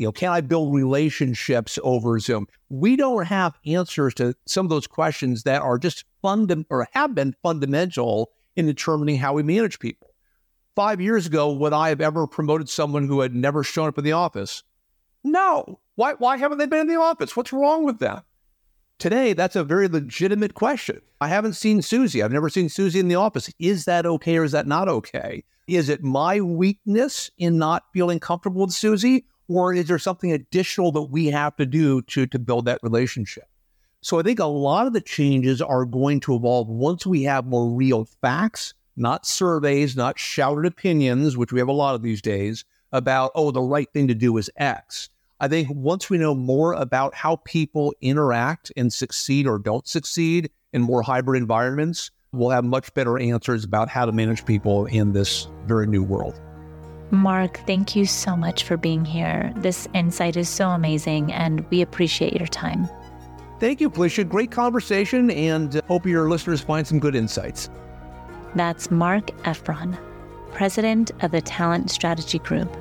You 0.00 0.06
know, 0.06 0.12
can 0.12 0.32
I 0.32 0.40
build 0.40 0.74
relationships 0.74 1.78
over 1.82 2.18
Zoom? 2.20 2.46
We 2.70 2.96
don't 2.96 3.26
have 3.26 3.58
answers 3.66 4.14
to 4.14 4.34
some 4.46 4.64
of 4.64 4.70
those 4.70 4.86
questions 4.86 5.42
that 5.42 5.60
are 5.60 5.76
just 5.76 6.06
fundamental 6.22 6.66
or 6.70 6.88
have 6.92 7.14
been 7.14 7.36
fundamental 7.42 8.32
in 8.56 8.64
determining 8.64 9.18
how 9.18 9.34
we 9.34 9.42
manage 9.42 9.78
people. 9.78 10.08
Five 10.74 11.02
years 11.02 11.26
ago, 11.26 11.52
would 11.52 11.74
I 11.74 11.90
have 11.90 12.00
ever 12.00 12.26
promoted 12.26 12.70
someone 12.70 13.08
who 13.08 13.20
had 13.20 13.34
never 13.34 13.62
shown 13.62 13.88
up 13.88 13.98
in 13.98 14.04
the 14.04 14.12
office? 14.12 14.62
No. 15.22 15.80
Why, 15.96 16.14
why 16.14 16.38
haven't 16.38 16.56
they 16.56 16.66
been 16.66 16.80
in 16.80 16.86
the 16.86 16.94
office? 16.94 17.36
What's 17.36 17.52
wrong 17.52 17.84
with 17.84 17.98
them? 17.98 18.22
Today, 18.98 19.34
that's 19.34 19.56
a 19.56 19.64
very 19.64 19.86
legitimate 19.86 20.54
question. 20.54 21.02
I 21.20 21.28
haven't 21.28 21.54
seen 21.54 21.82
Susie. 21.82 22.22
I've 22.22 22.32
never 22.32 22.48
seen 22.48 22.70
Susie 22.70 23.00
in 23.00 23.08
the 23.08 23.16
office. 23.16 23.52
Is 23.58 23.84
that 23.84 24.06
okay 24.06 24.38
or 24.38 24.44
is 24.44 24.52
that 24.52 24.66
not 24.66 24.88
okay? 24.88 25.44
Is 25.66 25.90
it 25.90 26.02
my 26.02 26.40
weakness 26.40 27.30
in 27.36 27.58
not 27.58 27.84
feeling 27.92 28.18
comfortable 28.18 28.62
with 28.62 28.72
Susie? 28.72 29.26
Or 29.50 29.74
is 29.74 29.88
there 29.88 29.98
something 29.98 30.30
additional 30.30 30.92
that 30.92 31.10
we 31.10 31.26
have 31.26 31.56
to 31.56 31.66
do 31.66 32.02
to, 32.02 32.24
to 32.24 32.38
build 32.38 32.66
that 32.66 32.78
relationship? 32.84 33.48
So 34.00 34.20
I 34.20 34.22
think 34.22 34.38
a 34.38 34.44
lot 34.44 34.86
of 34.86 34.92
the 34.92 35.00
changes 35.00 35.60
are 35.60 35.84
going 35.84 36.20
to 36.20 36.36
evolve 36.36 36.68
once 36.68 37.04
we 37.04 37.24
have 37.24 37.46
more 37.46 37.68
real 37.68 38.04
facts, 38.04 38.74
not 38.96 39.26
surveys, 39.26 39.96
not 39.96 40.20
shouted 40.20 40.66
opinions, 40.66 41.36
which 41.36 41.52
we 41.52 41.58
have 41.58 41.66
a 41.66 41.72
lot 41.72 41.96
of 41.96 42.02
these 42.02 42.22
days, 42.22 42.64
about, 42.92 43.32
oh, 43.34 43.50
the 43.50 43.60
right 43.60 43.92
thing 43.92 44.06
to 44.06 44.14
do 44.14 44.36
is 44.36 44.52
X. 44.56 45.08
I 45.40 45.48
think 45.48 45.66
once 45.68 46.08
we 46.08 46.16
know 46.16 46.34
more 46.36 46.74
about 46.74 47.16
how 47.16 47.36
people 47.44 47.92
interact 48.00 48.70
and 48.76 48.92
succeed 48.92 49.48
or 49.48 49.58
don't 49.58 49.88
succeed 49.88 50.50
in 50.72 50.80
more 50.80 51.02
hybrid 51.02 51.42
environments, 51.42 52.12
we'll 52.30 52.50
have 52.50 52.64
much 52.64 52.94
better 52.94 53.18
answers 53.18 53.64
about 53.64 53.88
how 53.88 54.06
to 54.06 54.12
manage 54.12 54.46
people 54.46 54.86
in 54.86 55.12
this 55.12 55.48
very 55.66 55.88
new 55.88 56.04
world. 56.04 56.40
Marc, 57.10 57.58
thank 57.66 57.96
you 57.96 58.06
so 58.06 58.36
much 58.36 58.64
for 58.64 58.76
being 58.76 59.04
here. 59.04 59.52
This 59.56 59.88
insight 59.94 60.36
is 60.36 60.48
so 60.48 60.68
amazing, 60.68 61.32
and 61.32 61.68
we 61.70 61.82
appreciate 61.82 62.34
your 62.34 62.46
time. 62.46 62.88
Thank 63.58 63.80
you, 63.80 63.90
Felicia. 63.90 64.24
Great 64.24 64.50
conversation, 64.50 65.30
and 65.30 65.76
uh, 65.76 65.82
hope 65.86 66.06
your 66.06 66.28
listeners 66.28 66.60
find 66.60 66.86
some 66.86 66.98
good 66.98 67.14
insights. 67.14 67.68
That's 68.54 68.90
Marc 68.90 69.26
Effron, 69.42 69.98
President 70.52 71.10
of 71.22 71.30
the 71.30 71.40
Talent 71.40 71.90
Strategy 71.90 72.38
Group. 72.38 72.74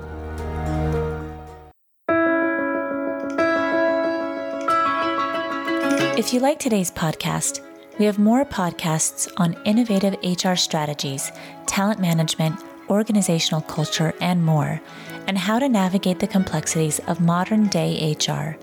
If 6.18 6.34
you 6.34 6.39
like 6.39 6.60
today's 6.60 6.92
podcast, 6.92 7.62
we 7.98 8.06
have 8.06 8.20
more 8.20 8.46
podcasts 8.46 9.32
on 9.38 9.58
innovative 9.65 10.15
HR 10.24 10.56
strategies, 10.56 11.32
talent 11.65 12.00
management, 12.00 12.60
organizational 12.89 13.62
culture, 13.62 14.13
and 14.21 14.45
more, 14.45 14.82
and 15.28 15.38
how 15.38 15.60
to 15.60 15.69
navigate 15.69 16.19
the 16.19 16.28
complexities 16.28 16.99
of 17.08 17.19
modern 17.19 17.67
day 17.67 18.15
HR. 18.15 18.58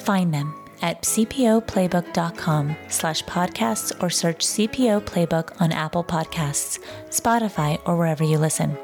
Find 0.00 0.32
them 0.32 0.54
at 0.82 1.02
cpoplaybook.com 1.02 2.76
slash 2.88 3.22
podcasts 3.24 4.02
or 4.02 4.10
search 4.10 4.46
CPO 4.46 5.02
Playbook 5.02 5.60
on 5.60 5.72
Apple 5.72 6.04
Podcasts, 6.04 6.78
Spotify, 7.10 7.80
or 7.86 7.96
wherever 7.96 8.24
you 8.24 8.38
listen. 8.38 8.76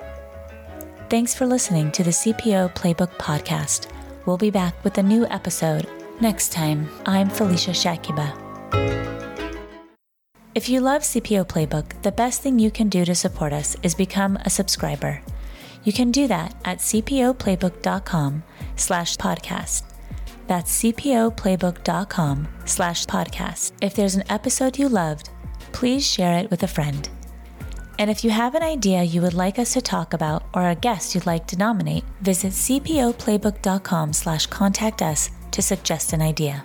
Thanks 1.08 1.34
for 1.34 1.46
listening 1.46 1.92
to 1.92 2.02
the 2.02 2.10
CPO 2.10 2.74
Playbook 2.74 3.10
podcast. 3.18 3.88
We'll 4.26 4.36
be 4.36 4.50
back 4.50 4.82
with 4.84 4.98
a 4.98 5.02
new 5.02 5.24
episode 5.26 5.86
Next 6.18 6.50
time, 6.50 6.88
I'm 7.04 7.28
Felicia 7.28 7.72
Shakiba. 7.72 9.25
If 10.56 10.70
you 10.70 10.80
love 10.80 11.02
CPO 11.02 11.48
Playbook, 11.48 12.00
the 12.00 12.10
best 12.10 12.40
thing 12.40 12.58
you 12.58 12.70
can 12.70 12.88
do 12.88 13.04
to 13.04 13.14
support 13.14 13.52
us 13.52 13.76
is 13.82 13.94
become 13.94 14.38
a 14.46 14.48
subscriber. 14.48 15.20
You 15.84 15.92
can 15.92 16.10
do 16.10 16.26
that 16.28 16.54
at 16.64 16.78
cpoplaybook.com 16.78 18.42
slash 18.74 19.16
podcast. 19.18 19.82
That's 20.46 20.82
cpoplaybook.com 20.82 22.48
slash 22.64 23.04
podcast. 23.04 23.72
If 23.82 23.92
there's 23.92 24.14
an 24.14 24.24
episode 24.30 24.78
you 24.78 24.88
loved, 24.88 25.28
please 25.72 26.06
share 26.06 26.38
it 26.38 26.50
with 26.50 26.62
a 26.62 26.68
friend. 26.68 27.06
And 27.98 28.08
if 28.08 28.24
you 28.24 28.30
have 28.30 28.54
an 28.54 28.62
idea 28.62 29.02
you 29.02 29.20
would 29.20 29.34
like 29.34 29.58
us 29.58 29.74
to 29.74 29.82
talk 29.82 30.14
about 30.14 30.44
or 30.54 30.70
a 30.70 30.74
guest 30.74 31.14
you'd 31.14 31.26
like 31.26 31.46
to 31.48 31.58
nominate, 31.58 32.04
visit 32.22 32.52
cpoplaybook.com 32.54 34.14
slash 34.14 34.46
contact 34.46 35.02
us 35.02 35.28
to 35.50 35.60
suggest 35.60 36.14
an 36.14 36.22
idea. 36.22 36.64